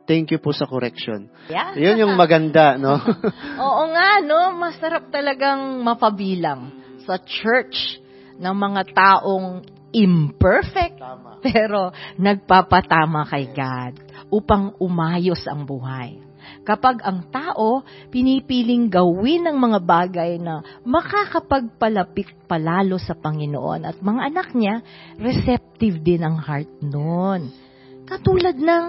Thank 0.09 0.33
you 0.33 0.41
po 0.41 0.57
sa 0.57 0.65
correction. 0.65 1.29
Yeah. 1.53 1.77
Yun 1.77 2.01
yung 2.09 2.15
maganda, 2.17 2.81
no? 2.81 2.97
Oo 3.69 3.83
nga, 3.93 4.25
no? 4.25 4.57
Masarap 4.57 5.13
talagang 5.13 5.85
mapabilang 5.85 6.73
sa 7.05 7.21
church 7.21 8.01
ng 8.41 8.55
mga 8.57 8.89
taong 8.97 9.69
imperfect, 9.93 10.97
Tama. 10.97 11.45
pero 11.45 11.93
nagpapatama 12.17 13.29
kay 13.29 13.53
God 13.53 13.95
upang 14.33 14.77
umayos 14.81 15.45
ang 15.49 15.65
buhay 15.65 16.28
kapag 16.69 17.01
ang 17.01 17.25
tao 17.33 17.81
pinipiling 18.13 18.93
gawin 18.93 19.49
ng 19.49 19.57
mga 19.57 19.79
bagay 19.89 20.37
na 20.37 20.61
makakapagpalapit 20.85 22.45
palalo 22.45 23.01
sa 23.01 23.17
Panginoon 23.17 23.89
at 23.89 23.97
mga 24.05 24.21
anak 24.29 24.49
niya, 24.53 24.85
receptive 25.17 26.05
din 26.05 26.21
ang 26.21 26.37
heart 26.37 26.69
noon. 26.85 27.49
Katulad 28.05 28.61
ng 28.61 28.85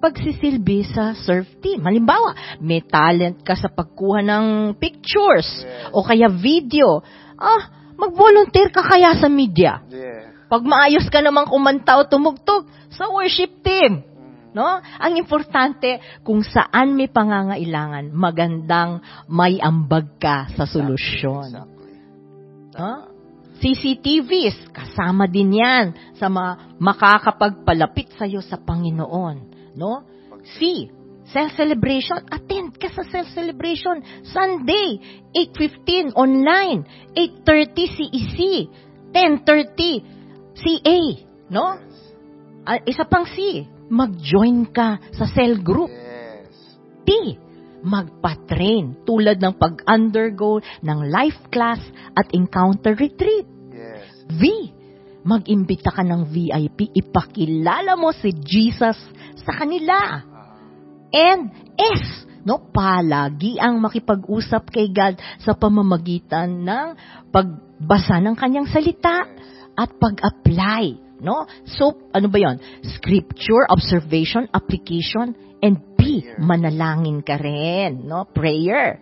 pagsisilbi 0.00 0.88
sa 0.88 1.12
surf 1.12 1.46
team. 1.60 1.84
Halimbawa, 1.84 2.58
may 2.64 2.80
talent 2.80 3.44
ka 3.44 3.54
sa 3.60 3.68
pagkuha 3.68 4.24
ng 4.24 4.46
pictures 4.80 5.68
o 5.92 6.00
kaya 6.00 6.32
video. 6.32 7.04
Ah, 7.36 7.92
mag-volunteer 8.00 8.72
ka 8.72 8.82
kaya 8.88 9.12
sa 9.20 9.28
media. 9.28 9.84
Pag 10.48 10.64
maayos 10.64 11.06
ka 11.12 11.20
namang 11.20 11.46
kumanta 11.46 12.00
o 12.00 12.08
tumugtog 12.08 12.66
sa 12.88 13.12
worship 13.12 13.60
team. 13.60 14.11
No? 14.52 14.80
Ang 14.80 15.16
importante, 15.16 16.00
kung 16.20 16.44
saan 16.44 16.92
may 16.92 17.08
pangangailangan, 17.08 18.12
magandang 18.12 19.00
may 19.28 19.56
ambag 19.60 20.20
ka 20.20 20.48
sa 20.52 20.68
solusyon. 20.68 21.48
Exactly. 21.56 21.94
Huh? 22.76 23.12
CCTVs, 23.62 24.74
kasama 24.74 25.30
din 25.30 25.54
yan 25.54 25.94
sa 26.18 26.26
ma- 26.26 26.74
makakapagpalapit 26.82 28.10
sa 28.18 28.26
iyo 28.26 28.42
sa 28.42 28.58
Panginoon. 28.58 29.36
No? 29.78 30.02
C, 30.58 30.90
self-celebration. 31.30 32.26
Attend 32.26 32.74
ka 32.76 32.90
sa 32.90 33.06
self-celebration. 33.06 34.26
Sunday, 34.26 34.98
8.15 35.32 36.12
online. 36.18 36.84
8.30 37.14 37.96
CEC. 37.96 38.38
10.30 39.14 40.58
CA. 40.58 40.98
No? 41.48 41.78
Uh, 42.62 42.78
isa 42.86 43.06
pang 43.06 43.26
C, 43.30 43.66
mag-join 43.92 44.72
ka 44.72 44.96
sa 45.12 45.28
cell 45.28 45.60
group. 45.60 45.92
Yes. 45.92 46.48
T, 47.04 47.08
magpa-train 47.84 49.04
tulad 49.04 49.36
ng 49.36 49.52
pag-undergo 49.60 50.64
ng 50.80 50.98
life 51.12 51.52
class 51.52 51.82
at 52.16 52.32
encounter 52.32 52.96
retreat. 52.96 53.44
Yes. 53.68 54.08
V, 54.32 54.42
mag-imbita 55.28 55.92
ka 55.92 56.00
ng 56.00 56.24
VIP, 56.32 56.88
ipakilala 56.96 57.92
mo 58.00 58.16
si 58.16 58.32
Jesus 58.32 58.96
sa 59.44 59.52
kanila. 59.60 60.24
And 61.12 61.52
S, 61.76 62.24
no, 62.48 62.72
palagi 62.72 63.60
ang 63.60 63.76
makipag-usap 63.84 64.72
kay 64.72 64.88
God 64.88 65.20
sa 65.44 65.52
pamamagitan 65.52 66.64
ng 66.64 66.86
pagbasa 67.28 68.24
ng 68.24 68.34
kanyang 68.40 68.72
salita 68.72 69.28
at 69.76 69.90
pag-apply 70.00 71.11
No? 71.22 71.46
So, 71.78 72.10
ano 72.10 72.26
ba 72.26 72.42
yon? 72.42 72.58
Scripture, 72.98 73.70
observation, 73.70 74.50
application, 74.50 75.38
and. 75.62 75.92
B, 76.02 76.18
manalangin 76.34 77.22
ka 77.22 77.38
rin, 77.38 78.10
no? 78.10 78.26
Prayer. 78.26 78.98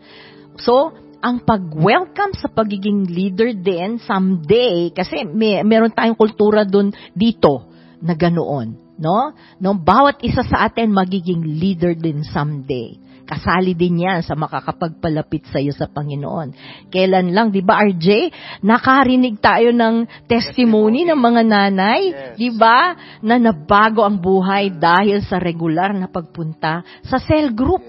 So, 0.61 0.93
ang 1.25 1.49
pag-welcome 1.49 2.37
sa 2.37 2.53
pagiging 2.53 3.09
leader 3.09 3.57
din 3.57 3.97
someday, 4.05 4.93
kasi 4.93 5.25
may, 5.25 5.65
meron 5.65 5.97
tayong 5.97 6.21
kultura 6.21 6.69
dun 6.69 6.93
dito 7.17 7.73
na 8.05 8.13
ganoon, 8.13 9.01
no? 9.01 9.33
No, 9.57 9.73
bawat 9.81 10.21
isa 10.21 10.45
sa 10.45 10.69
atin 10.69 10.93
magiging 10.93 11.41
leader 11.41 11.97
din 11.97 12.21
someday. 12.21 13.00
Kasali 13.31 13.79
din 13.79 14.03
yan 14.03 14.27
sa 14.27 14.35
makakapagpalapit 14.35 15.47
sa 15.47 15.63
iyo 15.63 15.71
sa 15.71 15.87
Panginoon. 15.87 16.51
Kailan 16.91 17.31
lang, 17.31 17.55
di 17.55 17.63
ba 17.63 17.79
RJ, 17.87 18.35
nakarinig 18.67 19.39
tayo 19.39 19.71
ng 19.71 20.27
testimony 20.27 21.07
ng 21.07 21.15
mga 21.15 21.43
nanay, 21.47 22.01
Yes. 22.11 22.35
di 22.35 22.51
ba, 22.51 22.99
na 23.23 23.39
nabago 23.39 24.03
ang 24.03 24.19
buhay 24.19 24.75
dahil 24.75 25.23
sa 25.23 25.39
regular 25.39 25.95
na 25.95 26.11
pagpunta 26.11 26.83
sa 27.07 27.23
cell 27.23 27.55
group 27.55 27.87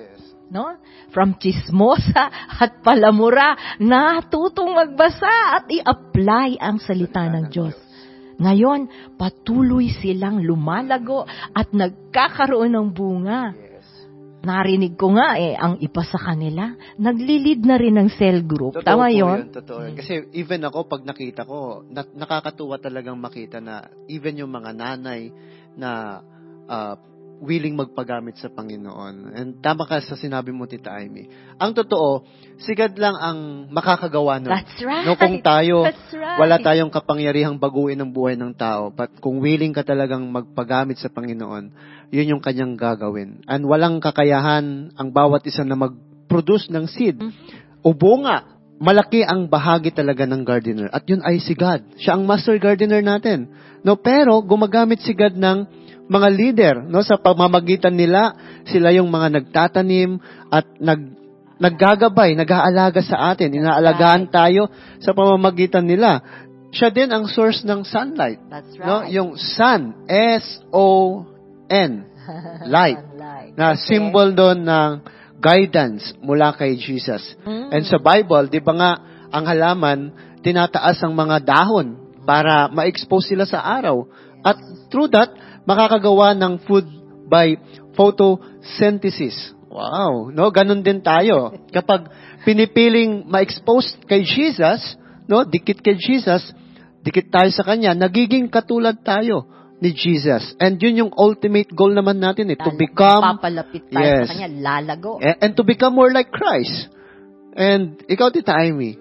no? 0.52 0.78
From 1.16 1.40
chismosa 1.40 2.28
at 2.60 2.84
palamura, 2.84 3.80
natutong 3.80 4.76
magbasa 4.76 5.58
at 5.58 5.66
i-apply 5.72 6.60
ang 6.60 6.78
salita 6.84 7.24
ng 7.24 7.48
Diyos. 7.48 7.76
Ngayon, 8.42 9.16
patuloy 9.16 9.88
silang 9.96 10.44
lumalago 10.44 11.24
at 11.56 11.72
nagkakaroon 11.72 12.74
ng 12.74 12.88
bunga. 12.92 13.71
Narinig 14.42 14.98
ko 14.98 15.14
nga 15.14 15.38
eh, 15.38 15.54
ang 15.54 15.78
ipa 15.78 16.02
sa 16.02 16.18
kanila, 16.18 16.74
naglilid 16.98 17.62
na 17.62 17.78
rin 17.78 17.94
ng 17.94 18.10
cell 18.18 18.42
group. 18.42 18.74
Totoo 18.74 18.88
Tama 18.90 19.14
yun? 19.14 19.46
yun, 19.46 19.54
Totoo 19.54 19.80
yun. 19.86 19.94
Kasi 19.94 20.34
even 20.34 20.66
ako, 20.66 20.90
pag 20.90 21.06
nakita 21.06 21.46
ko, 21.46 21.86
na- 21.86 22.10
nakakatuwa 22.18 22.82
talagang 22.82 23.22
makita 23.22 23.62
na 23.62 23.86
even 24.10 24.42
yung 24.42 24.50
mga 24.50 24.74
nanay 24.74 25.30
na 25.78 26.22
ah, 26.66 26.98
willing 27.42 27.74
magpagamit 27.74 28.38
sa 28.38 28.54
Panginoon. 28.54 29.34
And 29.34 29.58
tama 29.66 29.90
ka 29.90 29.98
sa 29.98 30.14
sinabi 30.14 30.54
mo, 30.54 30.70
Tita 30.70 30.94
Amy. 31.02 31.26
Ang 31.58 31.74
totoo, 31.74 32.22
sigad 32.62 32.94
lang 33.02 33.18
ang 33.18 33.68
makakagawa 33.74 34.38
nun. 34.38 34.54
That's 34.54 34.78
right. 34.86 35.10
No, 35.10 35.18
kung 35.18 35.42
tayo, 35.42 35.90
That's 35.90 36.14
right. 36.14 36.38
wala 36.38 36.62
tayong 36.62 36.94
kapangyarihang 36.94 37.58
baguhin 37.58 37.98
ang 37.98 38.14
buhay 38.14 38.38
ng 38.38 38.54
tao. 38.54 38.94
But 38.94 39.18
kung 39.18 39.42
willing 39.42 39.74
ka 39.74 39.82
talagang 39.82 40.30
magpagamit 40.30 41.02
sa 41.02 41.10
Panginoon, 41.10 41.74
yun 42.14 42.38
yung 42.38 42.44
kanyang 42.46 42.78
gagawin. 42.78 43.42
And 43.50 43.66
walang 43.66 43.98
kakayahan 44.06 44.94
ang 44.94 45.10
bawat 45.10 45.42
isa 45.50 45.66
na 45.66 45.74
mag-produce 45.74 46.70
ng 46.70 46.86
seed. 46.86 47.18
O 47.82 47.98
bunga. 47.98 48.62
Malaki 48.82 49.22
ang 49.22 49.46
bahagi 49.46 49.94
talaga 49.94 50.26
ng 50.26 50.42
gardener. 50.42 50.90
At 50.90 51.06
yun 51.06 51.22
ay 51.22 51.38
si 51.38 51.54
God. 51.54 52.02
Siya 52.02 52.18
ang 52.18 52.26
master 52.26 52.58
gardener 52.58 53.02
natin. 53.06 53.50
No, 53.86 53.98
pero 53.98 54.42
gumagamit 54.42 55.02
si 55.06 55.14
God 55.14 55.38
ng 55.38 55.81
mga 56.12 56.30
leader, 56.30 56.76
no, 56.84 57.00
sa 57.00 57.16
pamamagitan 57.16 57.96
nila, 57.96 58.36
sila 58.68 58.92
yung 58.92 59.08
mga 59.08 59.40
nagtatanim 59.40 60.20
at 60.52 60.68
nag 60.78 61.02
naggagabay, 61.62 62.34
nag-aalaga 62.34 63.06
sa 63.06 63.32
atin, 63.32 63.54
inaalagaan 63.54 64.34
tayo 64.34 64.66
sa 64.98 65.14
pamamagitan 65.14 65.86
nila. 65.86 66.18
Siya 66.74 66.90
din 66.90 67.14
ang 67.14 67.30
source 67.30 67.62
ng 67.62 67.86
sunlight. 67.86 68.42
That's 68.50 68.74
No, 68.82 69.06
right. 69.06 69.14
yung 69.14 69.38
sun, 69.38 69.94
S 70.10 70.58
O 70.74 71.22
N, 71.70 71.92
light, 72.76 72.98
na 73.54 73.78
Okay. 73.78 73.94
symbol 73.94 74.34
doon 74.34 74.66
ng 74.66 74.92
guidance 75.38 76.18
mula 76.20 76.58
kay 76.58 76.76
Jesus. 76.82 77.22
Mm. 77.46 77.70
And 77.78 77.84
sa 77.86 78.02
Bible, 78.02 78.50
'di 78.50 78.62
ba 78.66 78.74
nga 78.74 78.92
ang 79.30 79.46
halaman 79.46 80.00
tinataas 80.42 80.98
ang 81.06 81.14
mga 81.14 81.46
dahon 81.46 82.18
para 82.26 82.70
ma-expose 82.74 83.34
sila 83.34 83.46
sa 83.46 83.62
araw. 83.62 84.06
At 84.42 84.58
through 84.90 85.14
that, 85.14 85.30
makakagawa 85.64 86.34
ng 86.38 86.54
food 86.66 86.88
by 87.28 87.56
photosynthesis. 87.96 89.56
Wow, 89.72 90.30
no, 90.36 90.52
ganun 90.52 90.84
din 90.84 91.00
tayo. 91.00 91.56
Kapag 91.76 92.12
pinipiling 92.44 93.24
ma-expose 93.24 93.96
kay 94.04 94.28
Jesus, 94.28 95.00
no, 95.32 95.48
dikit 95.48 95.80
kay 95.80 95.96
Jesus, 95.96 96.44
dikit 97.00 97.32
tayo 97.32 97.48
sa 97.56 97.64
kanya, 97.64 97.96
nagiging 97.96 98.52
katulad 98.52 99.00
tayo 99.00 99.48
ni 99.82 99.96
Jesus. 99.96 100.54
And 100.60 100.78
yun 100.78 101.08
yung 101.08 101.12
ultimate 101.16 101.72
goal 101.72 101.96
naman 101.96 102.20
natin 102.22 102.52
eh, 102.52 102.60
to 102.60 102.70
Lala- 102.70 102.82
become 102.84 103.24
Papalapit 103.40 103.84
tayo 103.90 104.06
Yes. 104.06 104.28
sa 104.28 104.36
kanya, 104.36 104.50
lalago. 104.52 105.18
and, 105.24 105.38
and 105.40 105.52
to 105.56 105.64
become 105.64 105.96
more 105.96 106.12
like 106.12 106.30
Christ. 106.30 106.92
And 107.52 108.00
ikaw, 108.08 108.32
Tita 108.32 108.56
Amy. 108.62 108.96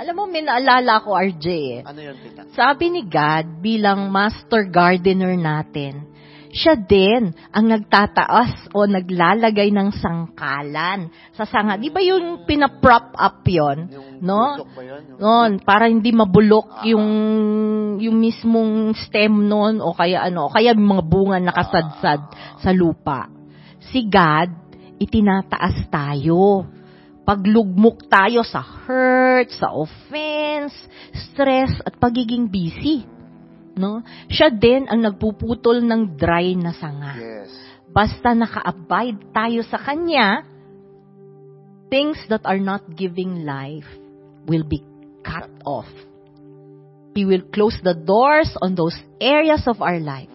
Alam 0.00 0.14
mo, 0.16 0.24
may 0.26 0.40
naalala 0.40 1.04
ko, 1.04 1.12
RJ 1.12 1.46
eh. 1.46 1.80
Ano 1.84 2.00
yun, 2.00 2.16
Tita? 2.16 2.48
Sabi 2.56 2.88
ni 2.88 3.04
God, 3.04 3.60
bilang 3.60 4.08
master 4.08 4.66
gardener 4.72 5.36
natin, 5.36 6.12
siya 6.52 6.76
din 6.76 7.32
ang 7.48 7.64
nagtataas 7.64 8.76
o 8.76 8.84
naglalagay 8.84 9.72
ng 9.72 9.88
sangkalan 9.96 11.08
sa 11.32 11.48
sanga. 11.48 11.80
Di 11.80 11.88
ba 11.88 12.04
yung 12.04 12.44
pinaprop 12.44 13.16
up 13.16 13.40
yon 13.48 13.88
no? 14.20 14.60
ba 14.60 14.82
yun? 14.84 15.16
Yung- 15.16 15.20
Noon, 15.20 15.52
para 15.64 15.88
hindi 15.88 16.12
mabulok 16.12 16.84
yung 16.84 17.08
yung 17.96 18.16
mismong 18.20 18.92
stem 19.08 19.48
noon 19.48 19.80
o 19.80 19.96
kaya 19.96 20.28
ano, 20.28 20.48
o 20.48 20.52
kaya 20.52 20.76
mga 20.76 21.04
bunga 21.08 21.40
nakasadsad 21.40 22.20
sa 22.60 22.70
lupa. 22.76 23.32
Si 23.88 24.04
God, 24.04 24.52
itinataas 25.00 25.88
tayo. 25.88 26.68
Paglugmok 27.22 28.10
tayo 28.10 28.42
sa 28.42 28.58
hurt, 28.58 29.54
sa 29.54 29.70
offense, 29.70 30.74
stress, 31.30 31.70
at 31.86 31.94
pagiging 32.02 32.50
busy. 32.50 33.06
No? 33.78 34.02
Siya 34.26 34.50
din 34.50 34.90
ang 34.90 35.06
nagpuputol 35.06 35.86
ng 35.86 36.18
dry 36.18 36.58
na 36.58 36.74
sanga. 36.74 37.14
Yes. 37.14 37.52
Basta 37.92 38.32
naka-abide 38.32 39.20
tayo 39.30 39.60
sa 39.68 39.78
Kanya, 39.78 40.48
things 41.92 42.16
that 42.32 42.40
are 42.48 42.60
not 42.60 42.80
giving 42.96 43.44
life 43.44 43.86
will 44.48 44.64
be 44.64 44.80
cut 45.20 45.52
off. 45.68 45.88
He 47.12 47.28
will 47.28 47.44
close 47.52 47.76
the 47.84 47.92
doors 47.92 48.48
on 48.64 48.72
those 48.72 48.96
areas 49.20 49.68
of 49.68 49.84
our 49.84 50.00
life. 50.00 50.31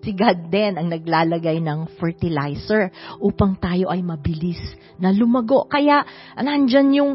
Si 0.00 0.16
God 0.16 0.48
din 0.48 0.80
ang 0.80 0.88
naglalagay 0.88 1.60
ng 1.60 2.00
fertilizer 2.00 2.88
upang 3.20 3.60
tayo 3.60 3.92
ay 3.92 4.00
mabilis 4.00 4.60
na 4.96 5.12
lumago. 5.12 5.68
Kaya 5.68 6.04
nandyan 6.40 6.88
yung 6.96 7.12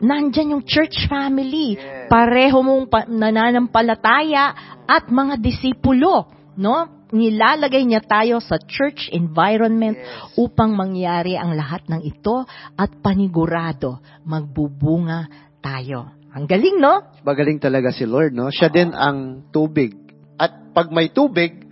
nandyan 0.00 0.56
yung 0.56 0.64
church 0.64 1.04
family. 1.06 1.76
Yes. 1.76 2.08
Pareho 2.08 2.58
mong 2.60 2.84
pa- 2.88 3.08
nananampalataya 3.08 4.44
at 4.84 5.08
mga 5.08 5.40
disipulo, 5.40 6.28
no? 6.56 7.06
Nilalagay 7.14 7.86
niya 7.86 8.02
tayo 8.02 8.42
sa 8.42 8.58
church 8.58 9.06
environment 9.14 9.94
Yes. 9.94 10.34
upang 10.34 10.74
mangyari 10.74 11.38
ang 11.38 11.54
lahat 11.54 11.86
ng 11.86 12.02
ito 12.02 12.42
at 12.74 12.90
panigurado 12.98 14.02
magbubunga 14.26 15.30
tayo. 15.62 16.10
Ang 16.34 16.50
galing, 16.50 16.82
no? 16.82 17.14
Magaling 17.22 17.62
talaga 17.62 17.94
si 17.94 18.02
Lord, 18.02 18.34
no? 18.34 18.50
Siya 18.50 18.66
din 18.66 18.90
ang 18.90 19.46
tubig. 19.54 19.94
At 20.34 20.74
pag 20.74 20.90
may 20.90 21.14
tubig, 21.14 21.63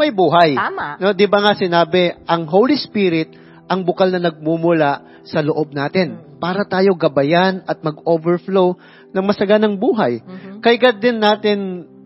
may 0.00 0.08
buhay. 0.08 0.56
Tama. 0.56 0.96
No, 0.96 1.12
'di 1.12 1.28
ba 1.28 1.44
nga 1.44 1.52
sinabi, 1.52 2.16
ang 2.24 2.48
Holy 2.48 2.80
Spirit 2.80 3.36
ang 3.70 3.86
bukal 3.86 4.10
na 4.10 4.18
nagmumula 4.18 5.22
sa 5.22 5.44
loob 5.44 5.70
natin 5.76 6.40
para 6.42 6.66
tayo 6.66 6.98
gabayan 6.98 7.62
at 7.68 7.84
mag-overflow 7.84 8.74
ng 9.14 9.24
masaganang 9.24 9.78
buhay. 9.78 10.18
Mhm. 10.24 10.64
Kay 10.64 10.76
God 10.80 10.96
din 10.98 11.16
natin 11.22 11.58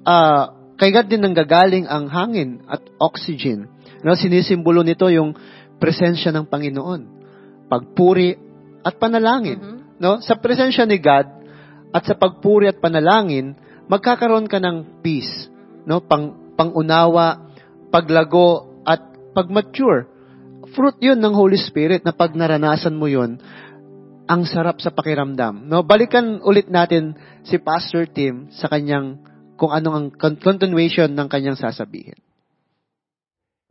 ah, 0.04 0.52
kay 0.76 0.92
God 0.92 1.08
din 1.08 1.24
nanggagaling 1.24 1.88
ang 1.88 2.10
hangin 2.10 2.66
at 2.68 2.84
oxygen. 3.00 3.70
No, 4.04 4.12
sinisimbolo 4.12 4.84
nito 4.84 5.08
yung 5.08 5.32
presensya 5.80 6.28
ng 6.34 6.44
Panginoon. 6.50 7.00
Pagpuri 7.72 8.36
at 8.84 9.00
panalangin. 9.00 9.56
Mhm. 9.56 9.78
No, 9.96 10.20
sa 10.20 10.36
presensya 10.36 10.84
ni 10.84 11.00
God 11.00 11.26
at 11.94 12.02
sa 12.04 12.18
pagpuri 12.18 12.68
at 12.68 12.82
panalangin, 12.82 13.56
magkakaroon 13.86 14.50
ka 14.50 14.58
ng 14.58 15.00
peace, 15.00 15.48
no? 15.86 16.02
Pang 16.04 16.52
pangunawa, 16.58 17.53
paglago 17.94 18.82
at 18.82 18.98
pagmature. 19.38 20.10
Fruit 20.74 20.98
'yun 20.98 21.22
ng 21.22 21.30
Holy 21.30 21.60
Spirit 21.60 22.02
na 22.02 22.10
pag 22.10 22.34
naranasan 22.34 22.98
mo 22.98 23.06
'yun, 23.06 23.38
ang 24.26 24.42
sarap 24.48 24.82
sa 24.82 24.90
pakiramdam. 24.90 25.70
No, 25.70 25.86
balikan 25.86 26.42
ulit 26.42 26.66
natin 26.66 27.14
si 27.46 27.62
Pastor 27.62 28.10
Tim 28.10 28.50
sa 28.50 28.66
kanyang 28.66 29.22
kung 29.54 29.70
anong 29.70 29.94
ang 29.94 30.06
con- 30.10 30.40
continuation 30.40 31.14
ng 31.14 31.28
kanyang 31.30 31.54
sasabihin. 31.54 32.18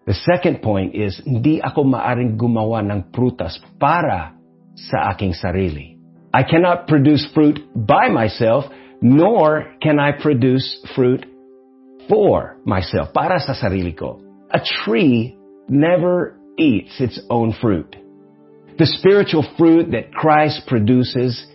The 0.03 0.15
second 0.15 0.59
point 0.59 0.95
is, 0.95 1.15
hindi 1.23 1.63
ako 1.63 1.88
maaring 1.88 2.36
gumawa 2.36 2.83
ng 2.83 3.12
prutas 3.15 3.55
para 3.79 4.36
sa 4.75 5.15
aking 5.15 5.31
sarili. 5.31 5.95
I 6.36 6.43
cannot 6.43 6.91
produce 6.91 7.23
fruit 7.31 7.62
by 7.71 8.12
myself, 8.12 8.67
nor 8.99 9.79
can 9.79 10.03
I 10.03 10.17
produce 10.17 10.65
fruit 10.91 11.23
for 12.10 12.58
myself, 12.66 13.13
para 13.13 13.39
sa 13.39 13.54
sarili. 13.54 13.96
A 14.52 14.60
tree 14.86 15.38
never 15.68 16.38
eats 16.58 17.00
its 17.00 17.20
own 17.30 17.54
fruit. 17.60 17.96
The 18.78 18.86
spiritual 18.86 19.46
fruit 19.58 19.92
that 19.92 20.13
Christ 20.13 20.63
produces 20.68 21.46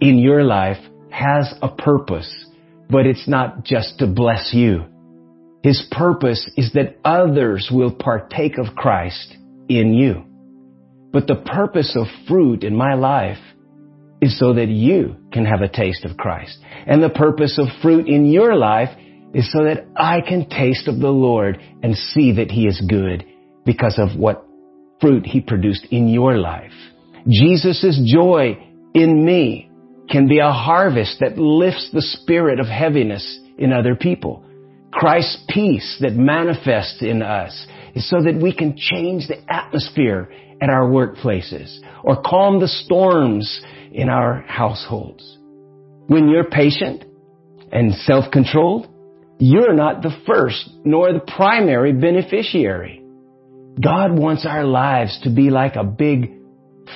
in 0.00 0.18
your 0.18 0.44
life 0.44 0.78
has 1.10 1.52
a 1.62 1.68
purpose, 1.68 2.32
but 2.88 3.06
it's 3.06 3.28
not 3.28 3.64
just 3.64 3.98
to 3.98 4.06
bless 4.06 4.50
you. 4.52 4.84
His 5.62 5.86
purpose 5.90 6.48
is 6.56 6.72
that 6.74 6.96
others 7.04 7.68
will 7.72 7.92
partake 7.92 8.58
of 8.58 8.76
Christ 8.76 9.36
in 9.68 9.92
you. 9.92 10.24
But 11.12 11.26
the 11.26 11.36
purpose 11.36 11.96
of 11.96 12.06
fruit 12.28 12.62
in 12.62 12.76
my 12.76 12.94
life 12.94 13.38
is 14.20 14.38
so 14.38 14.54
that 14.54 14.68
you 14.68 15.16
can 15.32 15.44
have 15.44 15.62
a 15.62 15.68
taste 15.68 16.04
of 16.04 16.16
Christ. 16.16 16.58
And 16.86 17.02
the 17.02 17.08
purpose 17.08 17.58
of 17.58 17.66
fruit 17.82 18.06
in 18.06 18.26
your 18.26 18.54
life 18.54 18.90
is 19.34 19.50
so 19.52 19.64
that 19.64 19.86
I 19.96 20.20
can 20.20 20.48
taste 20.48 20.88
of 20.88 20.98
the 20.98 21.10
Lord 21.10 21.60
and 21.82 21.96
see 21.96 22.32
that 22.32 22.50
He 22.50 22.66
is 22.66 22.80
good 22.88 23.24
because 23.64 23.98
of 23.98 24.18
what 24.18 24.46
fruit 25.00 25.26
He 25.26 25.40
produced 25.40 25.86
in 25.90 26.08
your 26.08 26.36
life. 26.38 26.72
Jesus' 27.28 28.00
joy 28.12 28.58
in 28.94 29.24
me 29.24 29.70
can 30.08 30.26
be 30.28 30.38
a 30.38 30.50
harvest 30.50 31.18
that 31.20 31.38
lifts 31.38 31.90
the 31.92 32.02
spirit 32.02 32.60
of 32.60 32.66
heaviness 32.66 33.38
in 33.58 33.72
other 33.72 33.94
people. 33.94 34.42
Christ's 34.90 35.44
peace 35.48 35.98
that 36.00 36.14
manifests 36.14 37.02
in 37.02 37.22
us 37.22 37.66
is 37.94 38.08
so 38.08 38.22
that 38.22 38.40
we 38.40 38.54
can 38.54 38.76
change 38.76 39.28
the 39.28 39.38
atmosphere 39.52 40.30
at 40.62 40.70
our 40.70 40.88
workplaces 40.88 41.78
or 42.02 42.22
calm 42.22 42.58
the 42.58 42.68
storms 42.68 43.60
in 43.92 44.08
our 44.08 44.42
households. 44.48 45.38
When 46.06 46.28
you're 46.28 46.48
patient 46.48 47.04
and 47.70 47.92
self-controlled, 47.94 48.88
you're 49.38 49.74
not 49.74 50.02
the 50.02 50.16
first 50.26 50.68
nor 50.84 51.12
the 51.12 51.20
primary 51.20 51.92
beneficiary. 51.92 53.02
God 53.80 54.18
wants 54.18 54.44
our 54.44 54.64
lives 54.64 55.20
to 55.22 55.30
be 55.30 55.50
like 55.50 55.76
a 55.76 55.84
big 55.84 56.32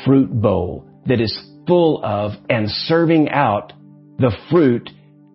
fruit 0.05 0.31
bowl 0.33 0.89
that 1.07 1.21
is 1.21 1.37
full 1.67 2.05
of 2.05 2.33
and 2.49 2.69
serving 2.69 3.29
out 3.29 3.73
the 4.19 4.33
fruit 4.51 4.91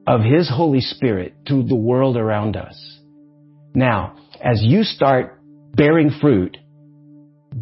of 0.05 0.21
His 0.21 0.49
Holy 0.49 0.81
Spirit 0.81 1.33
to 1.47 1.63
the 1.63 1.75
world 1.75 2.17
around 2.17 2.57
us. 2.57 2.99
Now, 3.73 4.17
as 4.41 4.61
you 4.61 4.83
start 4.83 5.39
bearing 5.73 6.11
fruit, 6.21 6.57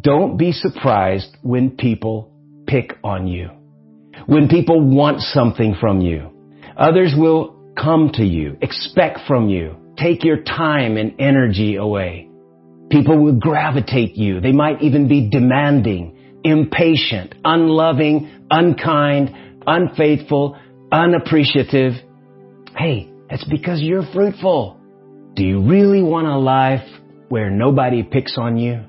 don't 0.02 0.38
be 0.38 0.52
surprised 0.52 1.36
when 1.42 1.78
people 1.78 2.32
pick 2.68 2.98
on 3.04 3.28
you. 3.28 3.50
When 4.26 4.48
people 4.48 4.82
want 4.82 5.22
something 5.22 5.76
from 5.80 6.02
you. 6.02 6.32
Others 6.78 7.14
will 7.18 7.55
come 7.76 8.12
to 8.14 8.24
you, 8.24 8.58
expect 8.62 9.20
from 9.28 9.50
you, 9.50 9.76
take 9.98 10.24
your 10.24 10.42
time 10.44 10.98
and 10.98 11.16
energy 11.20 11.76
away. 11.76 12.30
People 12.90 13.24
will 13.24 13.40
gravitate 13.40 14.16
you. 14.16 14.40
They 14.40 14.52
might 14.52 14.82
even 14.82 15.08
be 15.08 15.30
demanding, 15.30 16.42
impatient, 16.44 17.36
unloving, 17.44 18.46
unkind, 18.50 19.36
unfaithful, 19.66 20.58
unappreciative. 20.92 21.94
Hey, 22.78 23.10
that's 23.30 23.46
because 23.46 23.82
you're 23.82 24.06
fruitful. 24.14 24.80
Do 25.34 25.44
you 25.44 25.62
really 25.62 26.04
want 26.04 26.28
a 26.28 26.38
life 26.38 26.88
where 27.30 27.50
nobody 27.50 28.04
picks 28.04 28.38
on 28.38 28.58
you? 28.58 28.84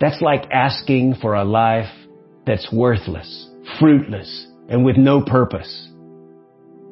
That's 0.00 0.20
like 0.20 0.50
asking 0.50 1.16
for 1.20 1.34
a 1.34 1.44
life 1.44 1.90
that's 2.46 2.68
worthless, 2.72 3.48
fruitless, 3.80 4.46
and 4.68 4.84
with 4.84 4.96
no 4.96 5.22
purpose. 5.22 5.88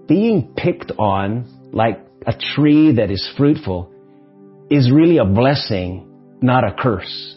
Being 0.06 0.54
picked 0.56 0.92
on 0.98 1.70
like 1.72 2.00
a 2.26 2.32
tree 2.32 2.96
that 2.96 3.10
is 3.10 3.28
fruitful 3.36 3.90
is 4.70 4.90
really 4.90 5.18
a 5.18 5.24
blessing, 5.24 6.08
not 6.40 6.64
a 6.64 6.72
curse. 6.72 7.36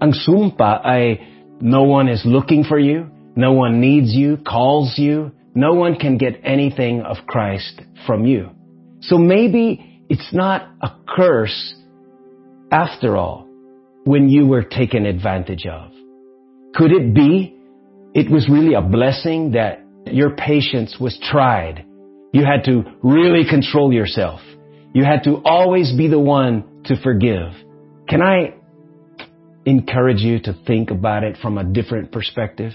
Ang 0.00 0.12
sumpa 0.12 0.84
ay 0.84 1.20
no 1.60 1.84
one 1.84 2.08
is 2.08 2.22
looking 2.24 2.64
for 2.64 2.78
you, 2.78 3.10
no 3.36 3.52
one 3.52 3.80
needs 3.80 4.14
you, 4.14 4.36
calls 4.36 4.94
you, 4.98 5.32
no 5.54 5.74
one 5.74 5.96
can 5.96 6.18
get 6.18 6.40
anything 6.44 7.02
of 7.02 7.26
Christ 7.26 7.80
from 8.06 8.24
you. 8.24 8.50
So 9.00 9.18
maybe 9.18 10.02
it's 10.08 10.32
not 10.32 10.68
a 10.82 10.90
curse 11.08 11.74
after 12.70 13.16
all 13.16 13.48
when 14.04 14.28
you 14.28 14.46
were 14.46 14.62
taken 14.62 15.06
advantage 15.06 15.66
of? 15.66 15.92
Could 16.74 16.92
it 16.92 17.14
be 17.14 17.54
it 18.14 18.30
was 18.30 18.48
really 18.48 18.74
a 18.74 18.80
blessing 18.80 19.52
that 19.52 19.83
your 20.06 20.36
patience 20.36 20.96
was 21.00 21.18
tried? 21.30 21.84
You 22.32 22.44
had 22.44 22.64
to 22.64 22.84
really 23.02 23.48
control 23.48 23.92
yourself. 23.92 24.40
You 24.92 25.04
had 25.04 25.24
to 25.24 25.40
always 25.44 25.92
be 25.96 26.08
the 26.08 26.18
one 26.18 26.82
to 26.84 26.96
forgive. 27.02 27.52
Can 28.08 28.22
I 28.22 28.54
encourage 29.64 30.20
you 30.20 30.40
to 30.40 30.56
think 30.66 30.90
about 30.90 31.24
it 31.24 31.36
from 31.40 31.58
a 31.58 31.64
different 31.64 32.12
perspective? 32.12 32.72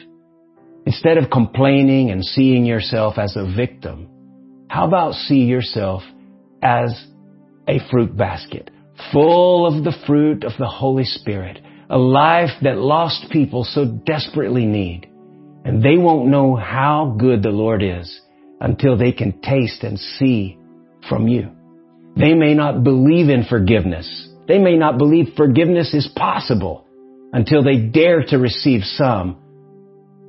Instead 0.86 1.18
of 1.18 1.30
complaining 1.30 2.10
and 2.10 2.24
seeing 2.24 2.66
yourself 2.66 3.18
as 3.18 3.36
a 3.36 3.54
victim, 3.56 4.10
how 4.70 4.88
about 4.88 5.14
see 5.14 5.44
yourself 5.44 6.04
as 6.62 7.06
a 7.68 7.80
fruit 7.92 8.16
basket? 8.16 8.72
full 9.12 9.66
of 9.66 9.84
the 9.84 9.96
fruit 10.06 10.44
of 10.44 10.54
the 10.60 10.68
Holy 10.68 11.04
Spirit, 11.04 11.60
a 11.90 11.98
life 11.98 12.52
that 12.62 12.78
lost 12.78 13.30
people 13.32 13.64
so 13.64 13.86
desperately 13.86 14.66
need. 14.66 15.09
And 15.66 15.84
they 15.84 15.98
won't 15.98 16.30
know 16.30 16.56
how 16.56 17.16
good 17.20 17.44
the 17.44 17.50
Lord 17.50 17.84
is 17.84 18.20
until 18.60 18.98
they 18.98 19.12
can 19.12 19.42
taste 19.42 19.84
and 19.84 20.00
see 20.00 20.58
from 21.08 21.28
you. 21.28 21.52
They 22.16 22.34
may 22.34 22.54
not 22.54 22.84
believe 22.84 23.30
in 23.30 23.46
forgiveness. 23.46 24.28
They 24.48 24.58
may 24.58 24.76
not 24.76 24.98
believe 24.98 25.34
forgiveness 25.38 25.94
is 25.94 26.10
possible 26.16 26.86
until 27.32 27.64
they 27.64 27.78
dare 27.78 28.24
to 28.24 28.38
receive 28.38 28.82
some 28.84 29.38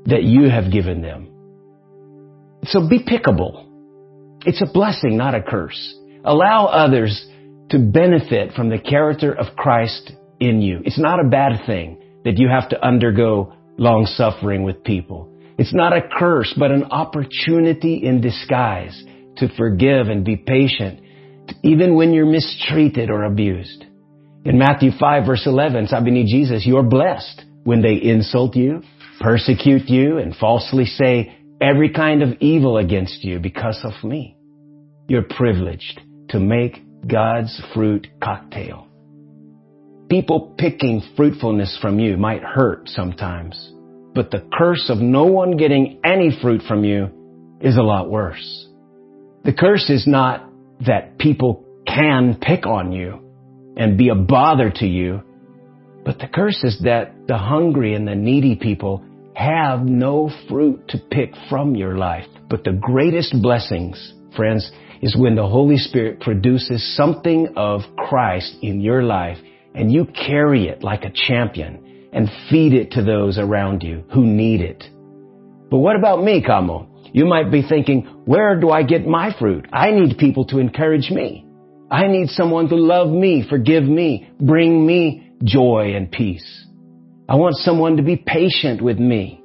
that 0.07 0.23
you 0.23 0.49
have 0.49 0.73
given 0.73 1.03
them. 1.03 1.29
So 2.65 2.89
be 2.89 3.03
pickable. 3.03 3.67
It's 4.45 4.63
a 4.63 4.73
blessing, 4.73 5.17
not 5.17 5.35
a 5.35 5.43
curse. 5.43 5.95
Allow 6.25 6.67
others 6.67 7.27
to 7.71 7.79
benefit 7.79 8.53
from 8.53 8.69
the 8.69 8.79
character 8.79 9.33
of 9.33 9.57
Christ 9.57 10.13
in 10.39 10.61
you. 10.61 10.81
It's 10.85 10.99
not 10.99 11.25
a 11.25 11.29
bad 11.29 11.67
thing 11.67 12.03
that 12.25 12.39
you 12.39 12.49
have 12.49 12.69
to 12.71 12.87
undergo 12.87 13.55
long 13.81 14.05
suffering 14.05 14.63
with 14.63 14.85
people. 14.85 15.33
It's 15.59 15.75
not 15.75 15.97
a 15.97 16.03
curse, 16.17 16.55
but 16.57 16.71
an 16.71 16.85
opportunity 16.85 17.95
in 18.05 18.21
disguise 18.21 19.03
to 19.39 19.49
forgive 19.57 20.09
and 20.09 20.23
be 20.23 20.37
patient, 20.37 21.01
even 21.65 21.97
when 21.97 22.13
you're 22.13 22.27
mistreated 22.27 23.11
or 23.11 23.25
abused. 23.25 23.85
In 24.45 24.59
Matthew 24.59 24.91
5 24.99 25.27
verse 25.27 25.47
11, 25.47 25.89
sabi 25.89 26.11
ni 26.11 26.25
Jesus, 26.25 26.67
you're 26.67 26.83
blessed 26.83 27.43
when 27.65 27.81
they 27.81 27.95
insult 27.95 28.55
you, 28.55 28.83
persecute 29.19 29.89
you, 29.89 30.19
and 30.19 30.37
falsely 30.37 30.85
say 30.85 31.35
every 31.61 31.91
kind 31.91 32.23
of 32.23 32.37
evil 32.41 32.77
against 32.77 33.25
you 33.25 33.39
because 33.39 33.81
of 33.83 34.05
me. 34.05 34.37
You're 35.09 35.27
privileged 35.29 36.01
to 36.29 36.39
make 36.39 36.83
God's 37.07 37.61
fruit 37.73 38.07
cocktail. 38.23 38.90
People 40.11 40.55
picking 40.59 41.03
fruitfulness 41.17 41.79
from 41.81 42.01
you 42.01 42.17
might 42.17 42.43
hurt 42.43 42.89
sometimes, 42.89 43.73
but 44.13 44.33
the 44.33 44.45
curse 44.53 44.91
of 44.91 44.99
no 44.99 45.27
one 45.27 45.57
getting 45.57 46.01
any 46.05 46.37
fruit 46.43 46.63
from 46.67 46.83
you 46.83 47.11
is 47.61 47.77
a 47.77 47.83
lot 47.83 48.11
worse. 48.11 48.67
The 49.45 49.53
curse 49.53 49.89
is 49.89 50.09
not 50.09 50.51
that 50.85 51.17
people 51.19 51.65
can 51.87 52.39
pick 52.43 52.67
on 52.67 52.91
you 52.91 53.21
and 53.77 53.97
be 53.97 54.09
a 54.09 54.17
bother 54.17 54.73
to 54.77 54.87
you, 54.87 55.23
but 56.05 56.19
the 56.19 56.27
curse 56.27 56.65
is 56.65 56.81
that 56.83 57.29
the 57.29 57.39
hungry 57.39 57.95
and 57.95 58.09
the 58.09 58.17
needy 58.17 58.57
people 58.57 59.05
have 59.37 59.85
no 59.85 60.29
fruit 60.49 60.89
to 60.89 60.99
pick 60.99 61.35
from 61.49 61.77
your 61.77 61.97
life. 61.97 62.27
But 62.49 62.65
the 62.65 62.73
greatest 62.73 63.41
blessings, 63.41 64.13
friends, 64.35 64.73
is 65.03 65.17
when 65.17 65.37
the 65.37 65.47
Holy 65.47 65.77
Spirit 65.77 66.19
produces 66.19 66.97
something 66.97 67.55
of 67.55 67.83
Christ 67.97 68.57
in 68.61 68.81
your 68.81 69.05
life 69.05 69.39
and 69.75 69.93
you 69.93 70.07
carry 70.07 70.69
it 70.69 70.83
like 70.83 71.05
a 71.05 71.13
champion 71.13 72.09
and 72.13 72.29
feed 72.49 72.73
it 72.73 72.93
to 72.93 73.03
those 73.03 73.39
around 73.39 73.83
you 73.83 74.05
who 74.13 74.25
need 74.25 74.61
it. 74.61 74.85
But 75.71 75.79
what 75.79 75.97
about 75.97 76.23
me, 76.23 76.43
Kamo? 76.45 76.89
You 77.13 77.27
might 77.27 77.51
be 77.51 77.63
thinking, 77.63 78.03
where 78.25 78.59
do 78.59 78.71
I 78.71 78.83
get 78.83 79.07
my 79.07 79.35
fruit? 79.39 79.67
I 79.73 79.91
need 79.91 80.19
people 80.19 80.45
to 80.47 80.59
encourage 80.59 81.11
me. 81.11 81.47
I 81.91 82.07
need 82.07 82.29
someone 82.29 82.69
to 82.69 82.77
love 82.77 83.09
me, 83.09 83.45
forgive 83.49 83.85
me, 83.85 84.31
bring 84.41 84.87
me 84.87 85.33
joy 85.43 85.95
and 85.97 86.11
peace. 86.11 86.67
I 87.29 87.37
want 87.37 87.57
someone 87.57 87.97
to 87.97 88.03
be 88.03 88.17
patient 88.17 88.81
with 88.81 88.99
me. 88.99 89.43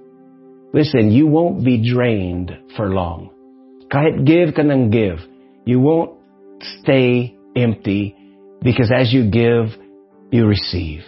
Listen, 0.73 1.11
you 1.11 1.27
won't 1.27 1.63
be 1.63 1.89
drained 1.89 2.51
for 2.75 2.89
long. 2.93 3.31
Kahit 3.91 4.25
give 4.25 4.53
ka 4.55 4.63
give, 4.89 5.19
you 5.65 5.79
won't 5.79 6.19
stay 6.81 7.35
empty 7.55 8.15
because 8.61 8.91
as 8.95 9.13
you 9.13 9.29
give, 9.29 9.67
you 10.31 10.45
receive. 10.45 11.01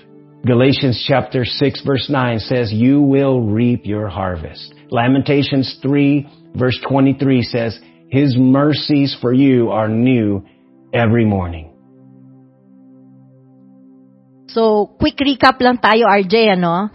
Galatians 0.45 1.03
chapter 1.07 1.43
6 1.43 1.83
verse 1.83 2.09
9 2.09 2.39
says, 2.39 2.71
you 2.71 3.01
will 3.01 3.41
reap 3.41 3.85
your 3.85 4.07
harvest. 4.07 4.73
Lamentations 4.89 5.79
3 5.81 6.53
verse 6.55 6.79
23 6.87 7.41
says, 7.43 7.79
His 8.09 8.37
mercies 8.37 9.17
for 9.19 9.33
you 9.33 9.69
are 9.69 9.89
new 9.89 10.45
every 10.93 11.25
morning. 11.25 11.73
So, 14.47 14.95
quick 14.97 15.19
recap 15.19 15.59
lang 15.59 15.77
tayo, 15.77 16.07
RJ, 16.07 16.55
ano? 16.57 16.89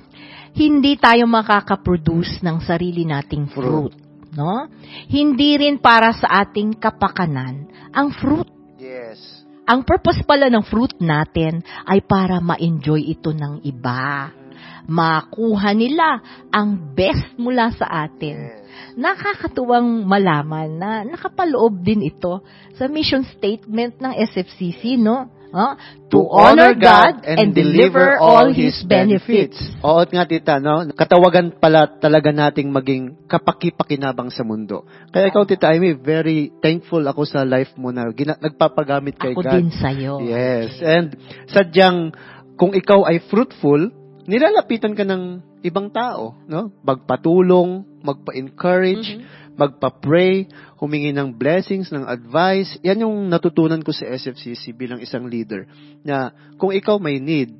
Hindi 0.56 0.96
tayo 0.96 1.28
makakaproduce 1.28 2.40
ng 2.40 2.64
sarili 2.64 3.04
nating 3.04 3.52
fruit 3.52 4.02
no? 4.32 4.68
Hindi 5.08 5.60
rin 5.60 5.76
para 5.78 6.10
sa 6.16 6.44
ating 6.44 6.80
kapakanan 6.80 7.68
ang 7.92 8.08
fruit. 8.16 8.48
Yes. 8.80 9.41
Ang 9.62 9.86
purpose 9.86 10.26
pala 10.26 10.50
ng 10.50 10.64
fruit 10.66 10.98
natin 10.98 11.62
ay 11.86 12.02
para 12.02 12.42
ma-enjoy 12.42 13.06
ito 13.06 13.30
ng 13.30 13.62
iba. 13.62 14.34
makuha 14.82 15.70
nila 15.78 16.18
ang 16.50 16.74
best 16.74 17.38
mula 17.38 17.70
sa 17.70 17.86
atin. 18.02 18.50
Nakakatuwang 18.98 20.02
malaman 20.02 20.68
na 20.74 20.90
nakapaloob 21.06 21.86
din 21.86 22.02
ito 22.02 22.42
sa 22.74 22.90
mission 22.90 23.22
statement 23.22 24.02
ng 24.02 24.12
SFCC, 24.26 24.98
no? 24.98 25.30
Huh? 25.52 25.76
To, 26.08 26.32
honor 26.32 26.72
God 26.72 27.28
and 27.28 27.52
deliver 27.52 28.16
all 28.16 28.48
His 28.56 28.80
benefits. 28.88 29.60
Oo 29.84 30.00
nga 30.00 30.24
tita, 30.24 30.56
no? 30.56 30.88
Katawagan 30.96 31.60
pala 31.60 31.84
talaga 32.00 32.32
nating 32.32 32.72
maging 32.72 33.28
kapaki-pakinabang 33.28 34.32
sa 34.32 34.48
mundo. 34.48 34.88
Kaya 35.12 35.28
ikaw 35.28 35.44
tita 35.44 35.68
Amy, 35.76 35.92
very 35.92 36.48
thankful 36.64 37.04
ako 37.04 37.28
sa 37.28 37.44
life 37.44 37.76
mo 37.76 37.92
na 37.92 38.08
gina- 38.16 38.40
nagpapagamit 38.40 39.20
kay 39.20 39.36
Ako 39.36 39.44
God. 39.44 39.52
din 39.60 39.68
sa'yo. 39.68 40.24
Yes. 40.24 40.80
And 40.80 41.20
sadyang 41.52 42.16
kung 42.56 42.72
ikaw 42.72 43.04
ay 43.04 43.20
fruitful, 43.28 43.92
nilalapitan 44.24 44.96
ka 44.96 45.04
ng 45.04 45.52
ibang 45.62 45.92
tao, 45.92 46.32
no? 46.48 46.72
Magpatulong, 46.80 48.00
magpa-encourage, 48.02 49.20
magpa-pray, 49.56 50.48
humingi 50.80 51.12
ng 51.12 51.36
blessings, 51.36 51.92
ng 51.92 52.08
advice. 52.08 52.80
Yan 52.80 53.04
yung 53.04 53.28
natutunan 53.28 53.84
ko 53.84 53.92
sa 53.92 54.08
SFCC 54.08 54.72
bilang 54.72 54.98
isang 55.00 55.28
leader. 55.28 55.68
Na 56.02 56.32
kung 56.56 56.72
ikaw 56.72 56.96
may 56.96 57.20
need, 57.20 57.52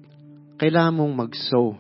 kailangan 0.56 0.96
mong 0.96 1.14
mag-sow 1.26 1.76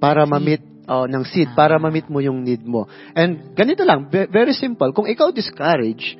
para 0.00 0.24
ma-meet 0.28 0.62
oh, 0.88 1.08
ng 1.08 1.24
seed, 1.24 1.52
para 1.56 1.80
ma-meet 1.80 2.08
mo 2.08 2.20
yung 2.20 2.44
need 2.44 2.64
mo. 2.64 2.88
And 3.16 3.56
ganito 3.56 3.84
lang, 3.84 4.08
ve- 4.08 4.28
very 4.28 4.52
simple. 4.56 4.92
Kung 4.92 5.08
ikaw 5.08 5.32
discourage 5.32 6.16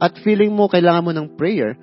at 0.00 0.16
feeling 0.20 0.52
mo 0.52 0.68
kailangan 0.68 1.04
mo 1.04 1.12
ng 1.12 1.28
prayer, 1.36 1.76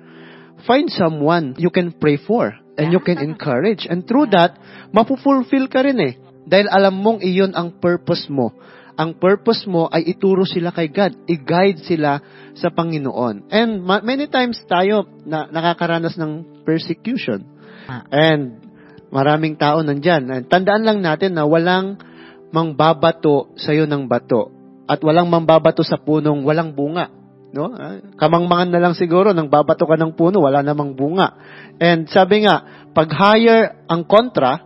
find 0.66 0.90
someone 0.92 1.56
you 1.58 1.72
can 1.72 1.94
pray 1.94 2.18
for 2.20 2.54
and 2.78 2.92
you 2.94 3.00
can 3.02 3.18
encourage. 3.28 3.86
And 3.86 4.06
through 4.06 4.30
that, 4.34 4.58
mapufulfill 4.94 5.70
ka 5.70 5.86
rin 5.86 5.98
eh. 6.00 6.14
Dahil 6.50 6.66
alam 6.66 6.98
mong 6.98 7.22
iyon 7.22 7.54
ang 7.54 7.78
purpose 7.78 8.26
mo. 8.26 8.50
Ang 9.00 9.16
purpose 9.16 9.64
mo 9.64 9.88
ay 9.88 10.12
ituro 10.12 10.44
sila 10.44 10.76
kay 10.76 10.92
God, 10.92 11.24
i-guide 11.24 11.80
sila 11.88 12.20
sa 12.52 12.68
Panginoon. 12.68 13.48
And 13.48 13.80
ma- 13.80 14.04
many 14.04 14.28
times 14.28 14.60
tayo 14.68 15.08
na 15.24 15.48
nakakaranas 15.48 16.20
ng 16.20 16.60
persecution. 16.68 17.40
Ah. 17.88 18.04
And 18.12 18.60
maraming 19.08 19.56
tao 19.56 19.80
nandyan. 19.80 20.28
And 20.28 20.44
tandaan 20.52 20.84
lang 20.84 21.00
natin 21.00 21.32
na 21.32 21.48
walang 21.48 21.96
mangbabato 22.52 23.56
sa 23.56 23.72
iyo 23.72 23.88
ng 23.88 24.04
bato 24.04 24.52
at 24.84 25.00
walang 25.00 25.32
mambabato 25.32 25.80
sa 25.80 25.96
punong 25.96 26.44
walang 26.44 26.76
bunga. 26.76 27.08
No? 27.56 27.72
Kamangmangan 28.20 28.68
na 28.68 28.82
lang 28.84 28.94
siguro 28.94 29.32
nang 29.32 29.48
babato 29.48 29.88
ka 29.88 29.96
ng 29.96 30.12
puno, 30.12 30.44
wala 30.44 30.60
namang 30.60 30.92
bunga. 30.92 31.34
And 31.80 32.04
sabi 32.04 32.44
nga, 32.44 32.86
pag 32.92 33.08
higher 33.16 33.80
ang 33.88 34.04
kontra, 34.04 34.60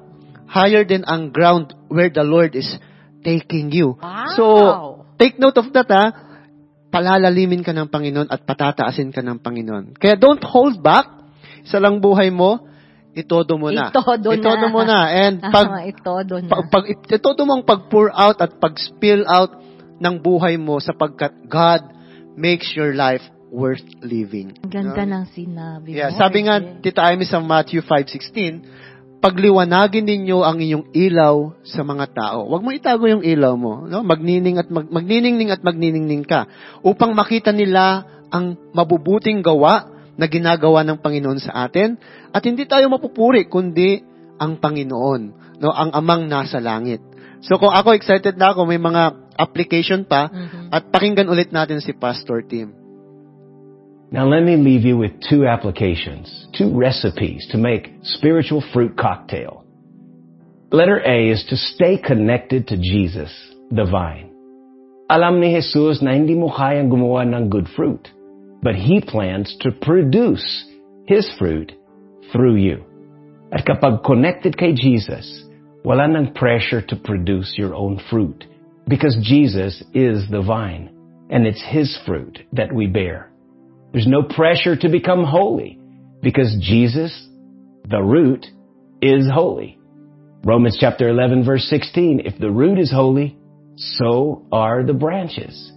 higher 0.51 0.83
din 0.83 1.07
ang 1.07 1.31
ground 1.31 1.71
where 1.87 2.11
the 2.11 2.27
Lord 2.27 2.59
is 2.59 2.67
taking 3.25 3.73
you. 3.73 3.97
Wow! 3.97 4.37
So, 4.37 4.45
take 5.17 5.41
note 5.41 5.57
of 5.57 5.73
that 5.73 5.89
ha. 5.89 6.05
Palalalimin 6.93 7.67
ka 7.67 7.75
ng 7.75 7.91
Panginoon 7.91 8.31
at 8.31 8.47
patataasin 8.47 9.11
ka 9.11 9.19
ng 9.19 9.43
Panginoon. 9.43 9.99
Kaya 9.99 10.15
don't 10.15 10.45
hold 10.47 10.79
back. 10.79 11.11
Isa 11.67 11.83
lang 11.83 11.99
buhay 11.99 12.31
mo, 12.31 12.71
itodo 13.11 13.59
mo 13.59 13.73
na. 13.75 13.91
Itodo 13.91 14.31
na. 14.31 14.39
Itodo 14.39 14.67
mo 14.71 14.83
na. 14.87 14.99
And 15.11 15.43
pag, 15.43 15.67
Ah, 15.67 15.83
itodo 15.83 16.39
na. 16.39 16.47
pag, 16.55 16.71
pag 16.71 16.85
itodo 16.87 17.43
mong 17.43 17.67
pag-pour 17.67 18.15
out 18.15 18.39
at 18.39 18.63
pag-spill 18.63 19.27
out 19.27 19.59
ng 19.99 20.15
buhay 20.23 20.55
mo 20.55 20.79
sapagkat 20.79 21.35
God 21.51 21.83
makes 22.39 22.71
your 22.79 22.95
life 22.95 23.23
worth 23.51 23.83
living. 24.03 24.55
Ang 24.63 24.71
ganda 24.71 25.03
No? 25.07 25.19
ng 25.19 25.25
sinabi 25.31 25.95
Yeah, 25.95 26.11
mo. 26.11 26.19
sabi 26.19 26.39
nga. 26.47 26.59
Tita 26.79 27.07
Amy 27.11 27.23
sa 27.27 27.39
Matthew 27.39 27.83
5.16, 27.83 28.63
pagliwanagin 29.25 30.05
ninyo 30.05 30.45
ang 30.45 30.61
inyong 30.61 30.93
ilaw 30.93 31.65
sa 31.65 31.81
mga 31.81 32.13
tao. 32.13 32.45
Huwag 32.45 32.61
mo 32.61 32.77
itago 32.77 33.09
yung 33.09 33.25
ilaw 33.25 33.57
mo. 33.57 33.89
No? 33.89 34.05
Magnining 34.05 34.61
at 34.61 34.69
mag, 34.69 34.93
magniningning 34.93 35.49
at 35.49 35.65
magniningning 35.65 36.29
ka 36.29 36.45
upang 36.85 37.17
makita 37.17 37.49
nila 37.49 38.05
ang 38.29 38.61
mabubuting 38.77 39.41
gawa 39.41 39.89
na 40.21 40.29
ginagawa 40.29 40.85
ng 40.85 41.01
Panginoon 41.01 41.41
sa 41.41 41.65
atin 41.65 41.97
at 42.37 42.45
hindi 42.45 42.69
tayo 42.69 42.85
mapupuri 42.93 43.49
kundi 43.49 44.05
ang 44.37 44.61
Panginoon, 44.61 45.23
no, 45.63 45.71
ang 45.73 45.95
amang 45.95 46.29
nasa 46.29 46.61
langit. 46.61 47.01
So 47.41 47.57
kung 47.57 47.73
ako 47.73 47.97
excited 47.97 48.37
na 48.37 48.53
ako, 48.53 48.67
may 48.69 48.83
mga 48.83 49.33
application 49.39 50.05
pa 50.05 50.29
Mhm. 50.29 50.75
at 50.75 50.91
pakinggan 50.91 51.31
ulit 51.31 51.49
natin 51.55 51.81
si 51.81 51.97
Pastor 51.97 52.45
Tim. 52.45 52.84
Now 54.15 54.29
let 54.29 54.45
me 54.45 54.55
leave 54.55 54.85
you 54.85 54.97
with 54.97 55.11
two 55.29 55.45
applications, 55.45 56.47
two 56.57 56.71
recipes 56.73 57.49
to 57.51 57.59
make 57.59 57.91
spiritual 58.05 58.63
fruit 58.73 58.97
cocktail. 58.97 59.67
Letter 60.71 61.03
A 61.05 61.31
is 61.31 61.45
to 61.49 61.57
stay 61.57 61.99
connected 61.99 62.69
to 62.69 62.77
Jesus, 62.77 63.33
the 63.73 63.85
vine. 63.85 64.31
Alam 65.11 65.41
ni 65.41 65.53
Jesus 65.53 66.01
na 66.01 66.13
hindi 66.13 66.37
mo 66.37 66.47
kayang 66.47 66.95
gumawa 66.95 67.27
ng 67.27 67.51
good 67.51 67.67
fruit, 67.75 68.07
but 68.63 68.77
He 68.77 69.03
plans 69.03 69.57
to 69.63 69.73
produce 69.73 70.47
His 71.09 71.29
fruit 71.37 71.73
through 72.31 72.55
you. 72.55 72.87
At 73.51 73.67
kapag 73.67 74.07
connected 74.07 74.57
kay 74.57 74.79
Jesus, 74.79 75.27
wala 75.83 76.07
nang 76.07 76.35
pressure 76.35 76.87
to 76.87 76.95
produce 76.95 77.59
your 77.59 77.75
own 77.75 77.99
fruit 78.09 78.47
because 78.87 79.19
Jesus 79.27 79.83
is 79.93 80.23
the 80.31 80.41
vine 80.47 80.95
and 81.35 81.49
it's 81.49 81.67
His 81.67 81.99
fruit 82.07 82.47
that 82.53 82.71
we 82.71 82.87
bear. 82.87 83.34
There's 83.95 84.09
no 84.09 84.25
pressure 84.25 84.75
to 84.75 84.89
become 84.89 85.23
holy 85.23 85.79
because 86.21 86.59
Jesus, 86.61 87.15
the 87.89 88.03
root, 88.03 88.45
is 89.01 89.31
holy. 89.33 89.79
Romans 90.43 90.77
chapter 90.81 91.09
11 91.09 91.45
verse 91.45 91.63
16, 91.71 92.23
if 92.25 92.37
the 92.41 92.51
root 92.51 92.81
is 92.81 92.91
holy, 92.91 93.39
so 93.77 94.45
are 94.51 94.83
the 94.83 94.95
branches. 94.95 95.71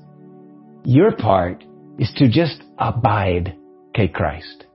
Your 0.84 1.16
part 1.16 1.64
is 2.00 2.12
to 2.18 2.28
just 2.28 2.60
abide 2.80 3.56
kay 3.94 4.08
Christ. 4.08 4.66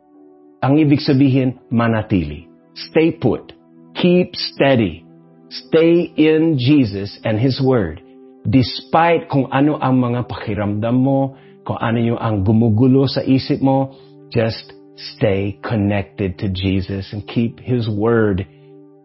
Ang 0.63 0.79
ibig 0.79 1.03
sabihin, 1.03 1.59
manatili. 1.67 2.47
Stay 2.79 3.11
put. 3.11 3.53
Keep 3.99 4.37
steady. 4.37 5.05
Stay 5.51 6.15
in 6.15 6.59
Jesus 6.63 7.19
and 7.25 7.41
His 7.41 7.61
Word. 7.61 8.01
Despite 8.49 9.27
kung 9.27 9.51
ano 9.51 9.83
ang 9.83 9.99
mga 9.99 10.31
pakiramdam 10.31 10.95
mo, 10.95 11.35
kung 11.65 11.79
ano 11.79 11.99
yung 11.99 12.19
ang 12.19 12.43
gumugulo 12.45 13.07
sa 13.07 13.23
isip 13.23 13.63
mo, 13.63 13.95
just 14.31 14.73
stay 15.17 15.59
connected 15.63 16.39
to 16.39 16.49
Jesus 16.51 17.13
and 17.13 17.27
keep 17.27 17.61
His 17.61 17.89
Word 17.89 18.47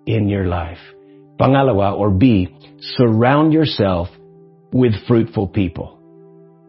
in 0.06 0.30
your 0.30 0.46
life. 0.46 0.82
Pangalawa, 1.40 1.94
or 1.94 2.10
B, 2.10 2.50
surround 2.98 3.54
yourself 3.54 4.10
with 4.74 4.94
fruitful 5.08 5.48
people. 5.48 6.02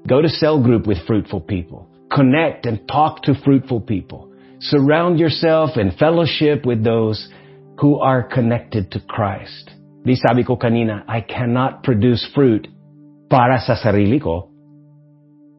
Go 0.07 0.21
to 0.21 0.29
cell 0.29 0.63
group 0.63 0.87
with 0.87 0.99
fruitful 1.07 1.41
people. 1.41 1.89
Connect 2.13 2.67
and 2.67 2.87
talk 2.89 3.23
to 3.25 3.35
fruitful 3.45 3.81
people. 3.83 4.33
Surround 4.61 5.19
yourself 5.19 5.77
and 5.77 5.97
fellowship 5.97 6.67
with 6.67 6.85
those 6.85 7.29
who 7.81 8.01
are 8.01 8.23
connected 8.23 8.91
to 8.93 9.01
Christ. 9.01 9.71
Di 10.05 10.17
sabi 10.17 10.45
ko 10.45 10.57
kanina, 10.57 11.05
I 11.07 11.21
cannot 11.21 11.83
produce 11.83 12.27
fruit 12.35 12.67
para 13.29 13.61
sa 13.61 13.77
sarili 13.77 14.21
ko. 14.21 14.48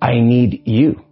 I 0.01 0.19
need 0.19 0.63
you. 0.65 1.05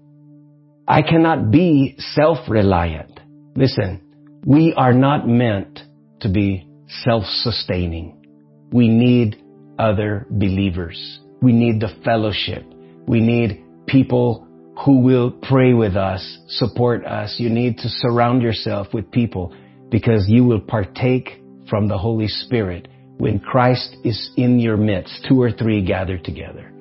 I 0.87 1.01
cannot 1.01 1.51
be 1.51 1.95
self-reliant. 1.97 3.19
Listen, 3.55 4.01
we 4.45 4.73
are 4.73 4.93
not 4.93 5.27
meant 5.27 5.81
to 6.21 6.29
be 6.29 6.67
self-sustaining. 7.03 8.25
We 8.71 8.87
need 8.87 9.43
other 9.77 10.25
believers. 10.29 11.19
We 11.41 11.51
need 11.51 11.81
the 11.81 11.93
fellowship. 12.05 12.63
We 13.07 13.19
need 13.19 13.63
people 13.87 14.47
who 14.85 14.99
will 14.99 15.31
pray 15.31 15.73
with 15.73 15.95
us, 15.95 16.37
support 16.47 17.05
us. 17.05 17.35
You 17.37 17.49
need 17.49 17.77
to 17.79 17.89
surround 17.89 18.41
yourself 18.41 18.93
with 18.93 19.11
people 19.11 19.53
because 19.89 20.25
you 20.27 20.43
will 20.45 20.59
partake 20.61 21.41
from 21.69 21.87
the 21.87 21.97
Holy 21.97 22.27
Spirit 22.27 22.87
when 23.17 23.39
Christ 23.39 23.95
is 24.03 24.31
in 24.37 24.59
your 24.59 24.77
midst, 24.77 25.25
two 25.27 25.41
or 25.41 25.51
three 25.51 25.83
gathered 25.83 26.23
together. 26.23 26.71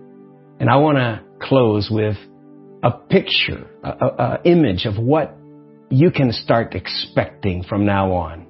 And 0.61 0.69
I 0.69 0.77
want 0.77 0.99
to 0.99 1.26
close 1.41 1.89
with 1.91 2.17
a 2.83 2.91
picture, 2.91 3.67
a, 3.83 3.89
a, 3.89 4.07
a 4.07 4.41
image 4.45 4.87
of 4.87 4.99
what 4.99 5.37
you 5.91 6.11
can 6.11 6.33
start 6.33 6.75
expecting 6.75 7.63
from 7.63 7.87
now 7.87 8.13
on. 8.13 8.47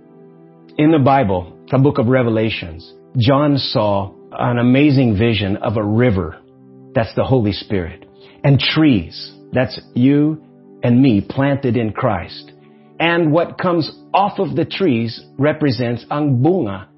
In 0.78 0.90
the 0.90 0.98
Bible, 0.98 1.58
the 1.70 1.78
book 1.78 1.98
of 1.98 2.06
Revelations, 2.06 2.92
John 3.16 3.56
saw 3.58 4.12
an 4.32 4.58
amazing 4.58 5.18
vision 5.18 5.56
of 5.56 5.76
a 5.76 5.84
river. 5.84 6.38
That's 6.94 7.14
the 7.14 7.24
Holy 7.24 7.52
Spirit. 7.52 8.04
And 8.44 8.58
trees. 8.58 9.32
That's 9.52 9.80
you 9.94 10.42
and 10.82 11.00
me 11.00 11.20
planted 11.20 11.76
in 11.76 11.92
Christ. 11.92 12.52
And 12.98 13.32
what 13.32 13.58
comes 13.58 13.90
off 14.12 14.38
of 14.38 14.56
the 14.56 14.64
trees 14.64 15.20
represents 15.38 16.04
ang 16.10 16.42
bunga 16.42 16.88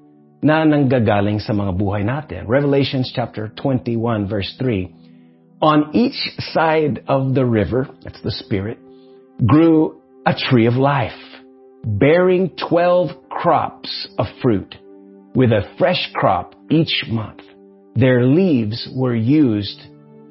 na 0.41 0.63
nanggagaling 0.63 1.41
sa 1.43 1.51
mga 1.51 1.75
buhay 1.75 2.03
natin. 2.07 2.47
Revelations 2.47 3.11
chapter 3.13 3.51
21 3.59 4.27
verse 4.27 4.55
3. 4.59 4.98
On 5.61 5.93
each 5.93 6.15
side 6.53 7.03
of 7.07 7.35
the 7.35 7.45
river, 7.45 7.89
that's 8.03 8.21
the 8.21 8.31
Spirit, 8.31 8.77
grew 9.45 10.01
a 10.25 10.33
tree 10.33 10.67
of 10.67 10.75
life, 10.75 11.11
bearing 11.83 12.51
12 12.69 13.29
crops 13.29 14.07
of 14.17 14.27
fruit, 14.41 14.75
with 15.35 15.51
a 15.51 15.69
fresh 15.77 16.11
crop 16.13 16.55
each 16.69 17.03
month. 17.09 17.41
Their 17.95 18.23
leaves 18.25 18.87
were 18.95 19.15
used 19.15 19.81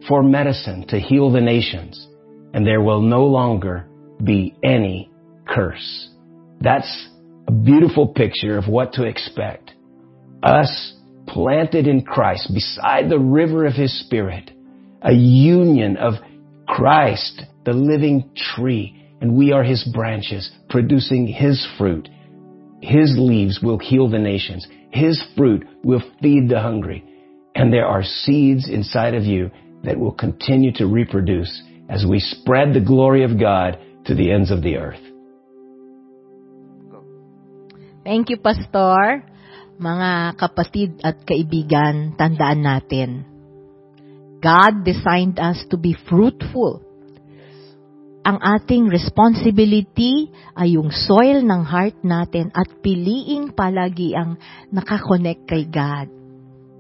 for 0.09 0.23
medicine 0.23 0.87
to 0.89 0.99
heal 0.99 1.31
the 1.31 1.43
nations, 1.43 2.09
and 2.55 2.67
there 2.67 2.81
will 2.81 3.03
no 3.03 3.27
longer 3.27 3.87
be 4.25 4.55
any 4.65 5.11
curse. 5.47 6.09
That's 6.63 7.09
a 7.47 7.53
beautiful 7.53 8.09
picture 8.09 8.57
of 8.57 8.67
what 8.67 8.95
to 8.95 9.05
expect. 9.05 9.73
Us 10.43 10.95
planted 11.27 11.87
in 11.87 12.03
Christ 12.03 12.51
beside 12.55 13.11
the 13.11 13.19
river 13.19 13.67
of 13.67 13.75
His 13.75 14.01
Spirit, 14.07 14.53
a 15.03 15.13
union 15.13 15.97
of 15.97 16.15
Christ, 16.67 17.43
the 17.65 17.73
living 17.73 18.31
tree, 18.37 18.95
and 19.21 19.37
we 19.37 19.53
are 19.53 19.63
His 19.63 19.85
branches 19.93 20.51
producing 20.69 21.27
His 21.27 21.67
fruit. 21.77 22.09
His 22.81 23.17
leaves 23.19 23.61
will 23.63 23.79
heal 23.79 24.09
the 24.09 24.19
nations. 24.19 24.67
His 24.91 25.23
fruit 25.37 25.67
will 25.83 26.03
feed 26.23 26.49
the 26.49 26.61
hungry. 26.61 27.05
And 27.55 27.73
there 27.73 27.87
are 27.87 28.03
seeds 28.03 28.69
inside 28.69 29.15
of 29.15 29.25
you 29.25 29.51
that 29.83 29.99
will 29.99 30.13
continue 30.13 30.73
to 30.75 30.87
reproduce 30.87 31.51
as 31.89 32.07
we 32.07 32.21
spread 32.21 32.75
the 32.75 32.85
glory 32.85 33.25
of 33.25 33.39
God 33.39 33.79
to 34.07 34.15
the 34.15 34.31
ends 34.31 34.51
of 34.51 34.63
the 34.63 34.77
earth. 34.77 35.03
Thank 38.05 38.31
you, 38.31 38.39
Pastor. 38.39 39.27
Mga 39.79 40.11
kapatid 40.39 40.91
at 41.05 41.23
kaibigan, 41.23 42.17
tandaan 42.19 42.65
natin. 42.65 43.38
God 44.39 44.87
designed 44.87 45.43
us 45.43 45.67
to 45.71 45.77
be 45.77 45.99
fruitful. 46.07 46.87
Ang 48.23 48.39
ating 48.45 48.93
responsibility 48.93 50.29
ay 50.53 50.77
yung 50.77 50.93
soil 50.93 51.41
ng 51.43 51.63
heart 51.65 52.03
natin 52.05 52.53
at 52.53 52.69
piliing 52.85 53.57
palagi 53.57 54.13
ang 54.13 54.37
nakakonect 54.69 55.49
kay 55.49 55.65
God. 55.65 56.13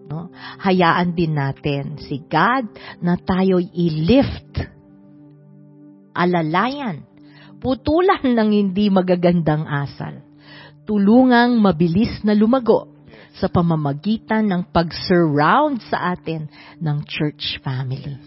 No? 0.08 0.28
Hayaan 0.60 1.16
din 1.16 1.36
natin 1.36 1.96
si 2.00 2.20
God 2.26 2.68
na 3.00 3.16
tayo'y 3.16 3.70
i-lift. 3.70 4.60
Alalayan. 6.12 7.06
Putulan 7.58 8.22
ng 8.22 8.50
hindi 8.52 8.92
magagandang 8.92 9.66
asal. 9.66 10.20
Tulungang 10.84 11.58
mabilis 11.58 12.22
na 12.22 12.36
lumago 12.36 12.97
sa 13.38 13.46
pamamagitan 13.46 14.50
ng 14.50 14.74
pag-surround 14.74 15.78
sa 15.86 16.14
atin 16.18 16.50
ng 16.82 16.98
church 17.06 17.62
family. 17.62 18.18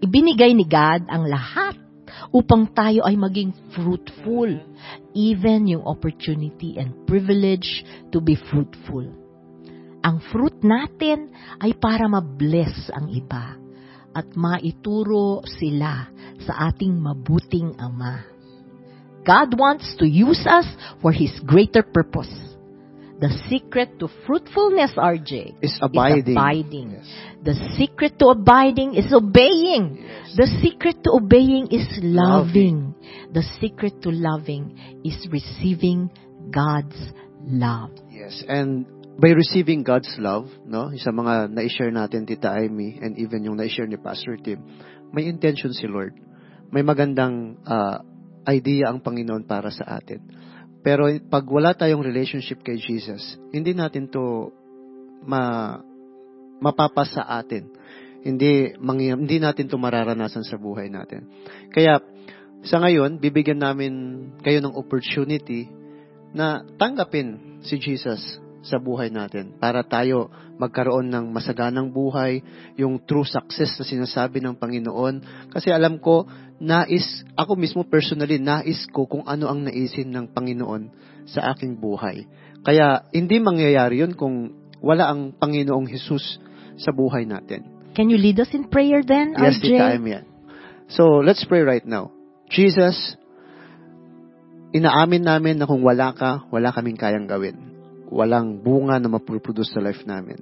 Ibinigay 0.00 0.54
ni 0.54 0.64
God 0.64 1.10
ang 1.10 1.26
lahat 1.28 1.76
upang 2.30 2.70
tayo 2.72 3.02
ay 3.04 3.18
maging 3.18 3.52
fruitful, 3.74 4.50
even 5.12 5.66
yung 5.66 5.84
opportunity 5.84 6.78
and 6.78 6.94
privilege 7.04 7.82
to 8.14 8.22
be 8.22 8.38
fruitful. 8.38 9.04
Ang 10.04 10.20
fruit 10.30 10.60
natin 10.62 11.32
ay 11.58 11.74
para 11.76 12.06
ma-bless 12.06 12.92
ang 12.92 13.08
iba 13.08 13.56
at 14.14 14.30
maituro 14.38 15.42
sila 15.58 16.06
sa 16.44 16.70
ating 16.70 16.92
mabuting 16.94 17.74
Ama. 17.80 18.30
God 19.24 19.56
wants 19.56 19.96
to 19.96 20.04
use 20.04 20.44
us 20.44 20.68
for 21.00 21.10
His 21.10 21.32
greater 21.48 21.80
purpose. 21.80 22.43
The 23.24 23.32
secret 23.48 23.96
to 24.04 24.12
fruitfulness, 24.28 24.92
RJ, 25.00 25.56
Is 25.64 25.80
abiding. 25.80 26.28
Is 26.28 26.36
abiding. 26.36 26.88
Yes. 26.92 27.08
The 27.40 27.54
secret 27.72 28.20
to 28.20 28.36
abiding 28.36 29.00
is 29.00 29.08
obeying. 29.16 29.96
Yes. 29.96 30.36
The 30.36 30.48
secret 30.60 31.00
to 31.08 31.16
obeying 31.16 31.72
is 31.72 31.88
loving. 32.04 32.92
The 33.32 33.40
secret 33.64 34.04
to 34.04 34.12
loving 34.12 34.76
is 35.08 35.16
receiving 35.32 36.12
God's 36.52 37.00
love. 37.48 37.96
Yes, 38.12 38.44
and 38.44 38.84
by 39.16 39.32
receiving 39.32 39.88
God's 39.88 40.12
love, 40.20 40.52
no, 40.68 40.92
sa 41.00 41.08
mga 41.08 41.48
na-share 41.48 41.96
natin 41.96 42.28
Tita 42.28 42.60
Amy 42.60 43.00
and 43.00 43.16
even 43.16 43.48
yung 43.48 43.56
na-share 43.56 43.88
ni 43.88 43.96
Pastor 43.96 44.36
Tim, 44.36 44.60
may 45.16 45.24
intention 45.24 45.72
si 45.72 45.88
Lord. 45.88 46.12
May 46.68 46.84
magandang 46.84 47.56
ah, 47.64 48.04
idea 48.44 48.92
ang 48.92 49.00
Panginoon 49.00 49.48
para 49.48 49.72
sa 49.72 49.96
atin. 49.96 50.20
Pero 50.84 51.08
pag 51.32 51.48
wala 51.48 51.72
tayong 51.72 52.04
relationship 52.04 52.60
kay 52.60 52.76
Jesus, 52.76 53.40
hindi 53.48 53.72
natin 53.72 54.12
to 54.12 54.52
ma 55.24 55.80
mapapasa 56.60 57.24
atin. 57.24 57.72
Hindi 58.20 58.76
mangi, 58.76 59.12
hindi 59.12 59.40
natin 59.40 59.68
to 59.68 59.80
mararanasan 59.80 60.44
sa 60.44 60.60
buhay 60.60 60.92
natin. 60.92 61.24
Kaya 61.72 62.00
sa 62.64 62.80
ngayon, 62.80 63.20
bibigyan 63.20 63.60
namin 63.60 63.92
kayo 64.40 64.60
ng 64.60 64.76
opportunity 64.76 65.68
na 66.36 66.64
tanggapin 66.80 67.60
si 67.64 67.80
Jesus 67.80 68.43
sa 68.64 68.80
buhay 68.80 69.12
natin 69.12 69.60
para 69.60 69.84
tayo 69.84 70.32
magkaroon 70.56 71.12
ng 71.12 71.24
masaganang 71.30 71.92
buhay, 71.92 72.40
yung 72.80 73.02
true 73.04 73.26
success 73.28 73.76
na 73.76 73.84
sinasabi 73.84 74.40
ng 74.40 74.56
Panginoon. 74.56 75.14
Kasi 75.52 75.68
alam 75.68 76.00
ko, 76.00 76.24
nais, 76.56 77.26
ako 77.36 77.60
mismo 77.60 77.84
personally, 77.84 78.40
nais 78.40 78.88
ko 78.88 79.04
kung 79.04 79.28
ano 79.28 79.52
ang 79.52 79.68
naisin 79.68 80.08
ng 80.08 80.32
Panginoon 80.32 80.88
sa 81.28 81.52
aking 81.52 81.76
buhay. 81.76 82.24
Kaya 82.64 83.04
hindi 83.12 83.36
mangyayari 83.42 84.00
yun 84.00 84.16
kung 84.16 84.56
wala 84.80 85.12
ang 85.12 85.36
Panginoong 85.36 85.84
Jesus 85.90 86.40
sa 86.80 86.90
buhay 86.94 87.28
natin. 87.28 87.68
Can 87.92 88.10
you 88.10 88.18
lead 88.18 88.40
us 88.40 88.50
in 88.56 88.66
prayer 88.72 89.04
then, 89.04 89.36
Yes, 89.36 89.60
RJ? 89.60 89.64
Tita 89.64 89.86
Amy. 89.94 90.10
yan. 90.18 90.26
So, 90.90 91.20
let's 91.20 91.44
pray 91.46 91.62
right 91.62 91.84
now. 91.84 92.10
Jesus, 92.50 92.96
inaamin 94.74 95.22
namin 95.24 95.56
na 95.56 95.66
kung 95.68 95.80
wala 95.80 96.12
ka, 96.12 96.44
wala 96.50 96.74
kaming 96.74 96.98
kayang 96.98 97.30
gawin. 97.30 97.73
Walang 98.14 98.62
bunga 98.62 99.02
na 99.02 99.10
mapuproduce 99.10 99.74
sa 99.74 99.82
life 99.82 100.06
namin. 100.06 100.38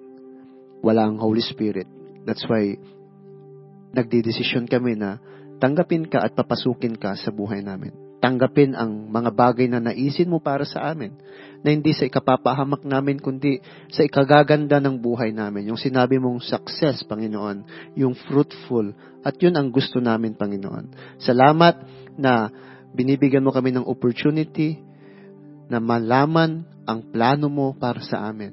Walang 0.84 1.16
Holy 1.16 1.40
Spirit. 1.40 1.88
That's 2.28 2.44
why, 2.44 2.76
nagdidesisyon 3.96 4.68
kami 4.68 5.00
na 5.00 5.16
tanggapin 5.56 6.04
ka 6.04 6.20
at 6.20 6.36
papasukin 6.36 7.00
ka 7.00 7.16
sa 7.16 7.32
buhay 7.32 7.64
namin. 7.64 7.96
Tanggapin 8.20 8.76
ang 8.76 9.08
mga 9.10 9.30
bagay 9.34 9.66
na 9.72 9.82
naisin 9.82 10.30
mo 10.30 10.38
para 10.38 10.62
sa 10.68 10.92
amin 10.92 11.16
na 11.64 11.74
hindi 11.74 11.90
sa 11.90 12.06
ikapapahamak 12.06 12.86
namin, 12.86 13.18
kundi 13.18 13.58
sa 13.90 14.06
ikagaganda 14.06 14.78
ng 14.78 15.00
buhay 15.00 15.32
namin. 15.34 15.72
Yung 15.72 15.80
sinabi 15.80 16.22
mong 16.22 16.44
success, 16.44 17.02
Panginoon, 17.08 17.66
yung 17.98 18.14
fruitful, 18.28 18.94
at 19.26 19.38
yun 19.42 19.54
ang 19.58 19.74
gusto 19.74 19.98
namin, 19.98 20.38
Panginoon. 20.38 21.18
Salamat 21.18 21.82
na 22.14 22.50
binibigyan 22.94 23.42
mo 23.42 23.50
kami 23.50 23.74
ng 23.74 23.86
opportunity 23.86 24.91
na 25.72 25.80
malaman 25.80 26.68
ang 26.84 27.00
plano 27.08 27.48
mo 27.48 27.72
para 27.72 28.04
sa 28.04 28.28
amin. 28.28 28.52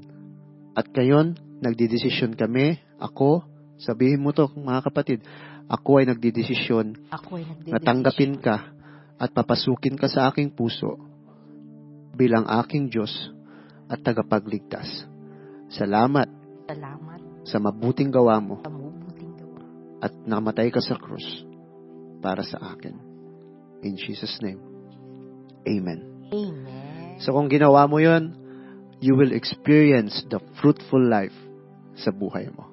At 0.71 0.87
ngayon, 0.87 1.35
nagdidesisyon 1.59 2.39
kami, 2.39 2.79
ako, 2.95 3.43
sabihin 3.75 4.23
mo 4.23 4.31
to 4.31 4.47
mga 4.55 4.87
kapatid, 4.87 5.19
ako 5.67 5.99
ay 5.99 6.07
nagdidesisyon 6.07 7.11
Ako 7.11 7.35
ay 7.35 7.43
nagdedesisyon. 7.43 7.73
na 7.75 7.79
tanggapin 7.83 8.33
ka 8.39 8.71
at 9.19 9.29
papasukin 9.35 9.99
ka 9.99 10.07
sa 10.07 10.31
aking 10.31 10.55
puso 10.55 10.95
bilang 12.15 12.47
aking 12.63 12.87
Diyos 12.87 13.11
at 13.85 13.99
tagapagligtas. 13.99 14.87
Salamat 15.69 16.25
Salamat 16.65 17.19
sa 17.45 17.57
mabuting 17.59 18.09
gawa 18.09 18.39
mo 18.39 18.63
sa 18.63 18.71
mabuting 18.71 19.33
gawa. 19.37 19.61
at 20.01 20.13
namatay 20.25 20.71
ka 20.71 20.79
sa 20.79 20.95
krus 20.97 21.25
para 22.23 22.41
sa 22.41 22.73
akin. 22.73 22.95
In 23.83 23.93
Jesus' 23.95 24.39
name. 24.41 24.59
Amen. 25.67 25.99
Amen. 26.33 26.78
So 27.19 27.35
kung 27.35 27.51
ginawa 27.51 27.89
mo 27.89 27.99
yon, 27.99 28.31
you 29.03 29.15
will 29.15 29.35
experience 29.35 30.23
the 30.31 30.39
fruitful 30.59 31.03
life 31.03 31.35
sa 31.99 32.15
buhay 32.15 32.47
mo. 32.55 32.68